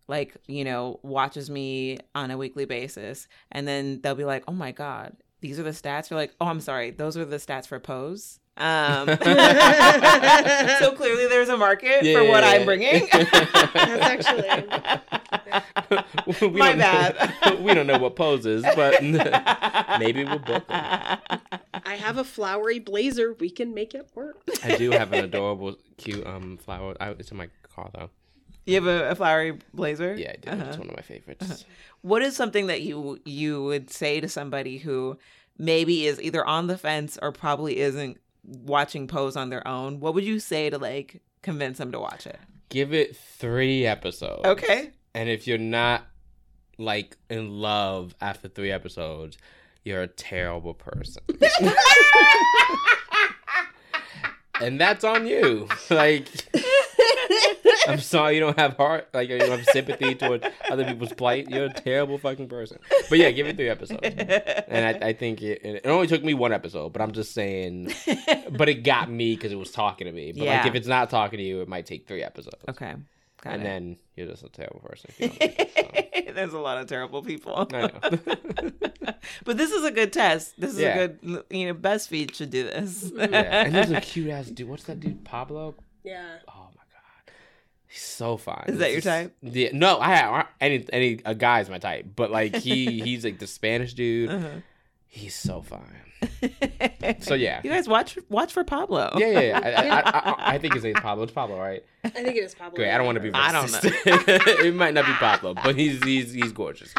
[0.08, 3.28] like, you know, watches me on a weekly basis.
[3.51, 6.10] And then they'll be like, oh my God, these are the stats.
[6.10, 6.91] You're like, oh, I'm sorry.
[6.91, 8.39] Those are the stats for Pose.
[8.58, 9.08] Um,
[10.80, 12.49] so clearly there's a market for what Yeah.
[12.51, 13.08] I'm bringing.
[13.12, 14.66] That's actually-
[16.41, 17.34] we My don't bad.
[17.45, 21.20] Know, we don't know what poses, but maybe we'll book them.
[21.86, 23.34] I have a flowery blazer.
[23.34, 24.38] We can make it work.
[24.64, 26.95] I do have an adorable, cute um flower.
[26.99, 28.10] I, it's in my car though.
[28.66, 30.16] You have a, a flowery blazer?
[30.16, 30.49] Yeah, I do.
[30.49, 30.66] Uh-huh.
[30.70, 31.66] It's one of my favorites.
[32.01, 35.18] what is something that you you would say to somebody who
[35.57, 40.13] maybe is either on the fence or probably isn't watching pose on their own what
[40.13, 42.39] would you say to like convince them to watch it
[42.70, 44.45] Give it three episodes.
[44.45, 46.05] okay And if you're not
[46.78, 49.38] like in love after three episodes,
[49.84, 51.24] you're a terrible person.
[54.61, 55.68] and that's on you.
[55.89, 56.28] Like
[57.88, 61.50] I'm sorry you don't have heart, like you don't have sympathy toward other people's plight.
[61.50, 62.80] You're a terrible fucking person.
[63.10, 64.02] But yeah, give it three episodes.
[64.04, 67.94] And I, I think it, it only took me one episode, but I'm just saying.
[68.52, 70.32] But it got me because it was talking to me.
[70.32, 72.64] But like if it's not talking to you, it might take three episodes.
[72.70, 72.96] okay.
[73.42, 73.66] Got and it.
[73.66, 75.12] then you're just a terrible person.
[75.20, 75.56] If you don't
[75.94, 77.56] like it, There's a lot of terrible people.
[77.56, 77.90] I know.
[79.46, 80.60] but this is a good test.
[80.60, 80.96] This is Yeah.
[80.96, 83.12] a good, you know, BuzzFeed should do this.
[83.16, 83.26] yeah.
[83.66, 84.68] And there's a cute ass dude.
[84.68, 85.24] What's that dude?
[85.26, 85.76] Pablo.
[86.04, 86.24] Yeah.
[86.48, 86.64] Oh my god,
[87.96, 88.66] he's so fine.
[88.68, 89.36] Is that your This type?
[89.41, 93.39] Yeah, no, I have any any a guy's my type, but like he he's like
[93.39, 94.30] the Spanish dude.
[94.30, 94.48] Uh-huh.
[95.08, 96.02] He's so fine.
[97.20, 99.12] So yeah, You guys watch watch for Pablo.
[99.18, 99.39] yeah, yeah.
[99.41, 99.60] yeah.
[99.64, 100.00] I, I, I,
[100.52, 101.24] I, I think his name's Pablo.
[101.24, 101.84] It's Pablo, right?
[102.04, 102.76] I think it is Pablo.
[102.78, 102.91] Great.
[102.91, 103.32] I don't want to be.
[103.32, 104.66] I don't racist.
[104.66, 106.93] it might not be Pablo, but he's he's he's gorgeous.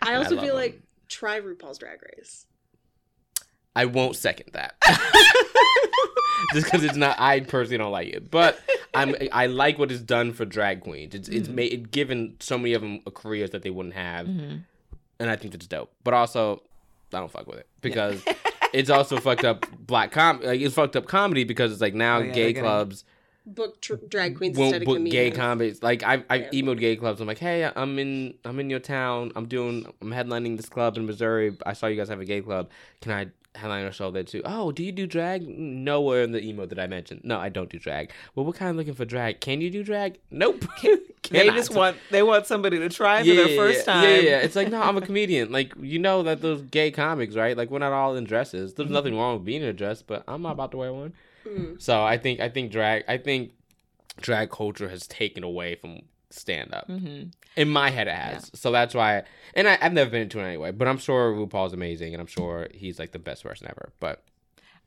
[0.00, 0.62] I also love feel him.
[0.62, 2.46] like try RuPaul's Drag Race.
[3.76, 4.74] I won't second that.
[6.54, 8.58] Just because it's not, I personally don't like it, but
[8.94, 11.14] I'm I like what it's done for drag queens.
[11.14, 14.26] It's it's made it given so many of them a careers that they wouldn't have,
[14.26, 14.62] Mhm.
[15.18, 15.90] and I think that's dope.
[16.04, 16.62] But also,
[17.12, 18.22] I don't fuck with it because
[18.72, 22.18] it's also fucked up black com like it's fucked up comedy because it's like now
[22.18, 23.04] Oh, yeah, gay clubs
[23.44, 25.36] Book tr- drag queens won't instead of book gay comedians.
[25.36, 25.82] comics.
[25.82, 26.50] Like I've I've Yeah.
[26.62, 27.20] emailed gay clubs.
[27.20, 29.32] I'm like, hey, I'm in I'm in your town.
[29.34, 31.56] I'm doing I'm headlining this club in Missouri.
[31.66, 32.70] I saw you guys have a gay club.
[33.00, 34.42] Can I headline a show there too?
[34.44, 35.46] Oh, do you do drag?
[35.46, 37.20] Nowhere in the email did I mention.
[37.24, 38.10] No, I don't do drag.
[38.34, 39.40] Well, we're kind of looking for drag.
[39.40, 40.18] Can you do drag?
[40.30, 40.64] Nope.
[41.30, 41.56] They Cannot.
[41.56, 44.04] just want they want somebody to try for their first yeah, time.
[44.04, 44.38] Yeah, yeah.
[44.38, 45.52] It's like, no, I'm a comedian.
[45.52, 47.56] Like, you know that those gay comics, right?
[47.56, 48.74] Like, we're not all in dresses.
[48.74, 51.12] There's nothing wrong with being in a dress, but I'm not about to wear one.
[51.46, 51.80] Mm.
[51.80, 53.52] So I think I think drag I think
[54.20, 56.00] drag culture has taken away from
[56.32, 56.86] stand up.
[56.86, 57.24] hmm
[57.56, 58.50] In my head, it has.
[58.54, 59.22] So that's why.
[59.54, 60.70] And I, I've never been into it anyway.
[60.72, 63.92] But I'm sure RuPaul's amazing, and I'm sure he's like the best person ever.
[64.00, 64.22] But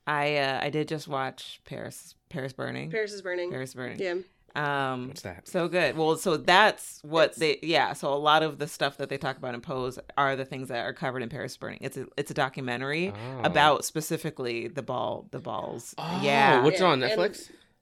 [0.06, 2.90] I uh, I did just watch Paris Paris Burning.
[2.90, 3.50] Paris is burning.
[3.50, 3.98] Paris Burning.
[4.00, 4.14] Yeah.
[4.54, 5.46] Um, what's that?
[5.46, 5.98] so good.
[5.98, 7.92] Well, so that's what It's- they yeah.
[7.92, 10.68] So a lot of the stuff that they talk about in Pose are the things
[10.68, 11.78] that are covered in Paris Burning.
[11.82, 13.40] It's a it's a documentary Oh.
[13.42, 15.94] about specifically the ball the balls.
[15.98, 16.62] Oh, yeah.
[16.62, 17.12] What's Yeah, on and-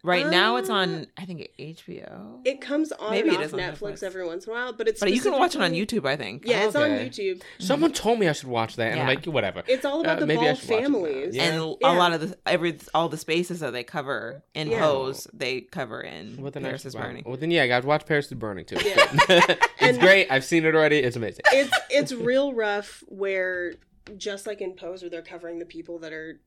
[0.05, 0.09] Netflix?
[0.09, 2.41] right now it's Uh, on I think HBO.
[2.45, 4.03] It comes on Maybe it and is off on Netflix, Netflix.
[4.03, 6.07] every once in a while, but it's but you can watch it on YouTube.
[6.07, 6.45] I think.
[6.47, 7.43] Yeah, it's on YouTube.
[7.59, 9.63] Someone told me I should watch that, and I'm like, whatever.
[9.67, 10.89] It's all about Uh, the maybe Ball should watch it now.
[10.89, 11.37] families.
[11.37, 11.43] Yeah.
[11.45, 14.81] And a lot of the every all the spaces that they cover in Yeah.
[14.81, 17.25] Pose, they cover in Well, then I Paris should is Burning.
[17.27, 18.77] Well, then yeah, i guys, watch Paris is Burning too.
[18.85, 19.07] Yeah.
[19.29, 20.31] it's And- great.
[20.31, 20.99] I've seen it already.
[20.99, 21.43] It's amazing.
[21.53, 23.75] it's it's real rough where
[24.19, 26.41] just like in Pose where they're covering the people that are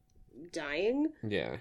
[0.51, 1.57] dying, Yeah.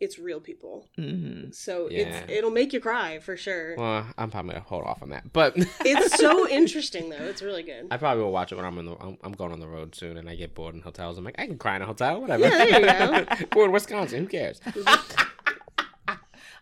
[0.00, 0.88] It's real people.
[0.96, 1.98] hmm So Yeah.
[2.24, 3.76] it's it'll make you cry for sure.
[3.76, 7.16] Well, I'm probably gonna hold off on that, but It's so interesting though.
[7.24, 7.86] It's really good.
[7.90, 8.96] I probably will watch it when I'm in the.
[9.00, 11.18] I'm, I'm going on the road soon, and I get bored in hotels.
[11.18, 12.44] I'm like, I can cry in a hotel, whatever.
[12.44, 14.20] Yeah, there you We're in Wisconsin.
[14.20, 14.60] Who cares?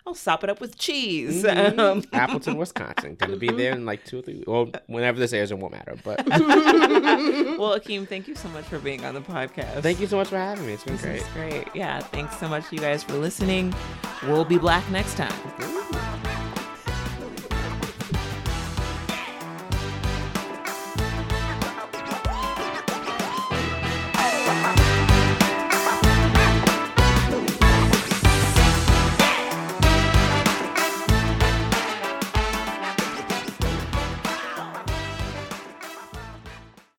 [0.09, 1.45] I'll sop it up with cheese.
[1.45, 1.79] Mhm.
[1.79, 3.15] Um, Appleton, Wisconsin.
[3.17, 4.43] Gonna be there in like two or three.
[4.47, 5.97] Well, whenever this airs, it won't matter.
[6.03, 9.83] But well, Akeem, thank you so much for being on the podcast.
[9.83, 10.73] thank you so much for having me.
[10.73, 11.51] It's been This great.
[11.51, 11.69] great.
[11.75, 13.75] Yeah, thanks so much, you guys, for listening.
[14.23, 16.08] We'll be black next time.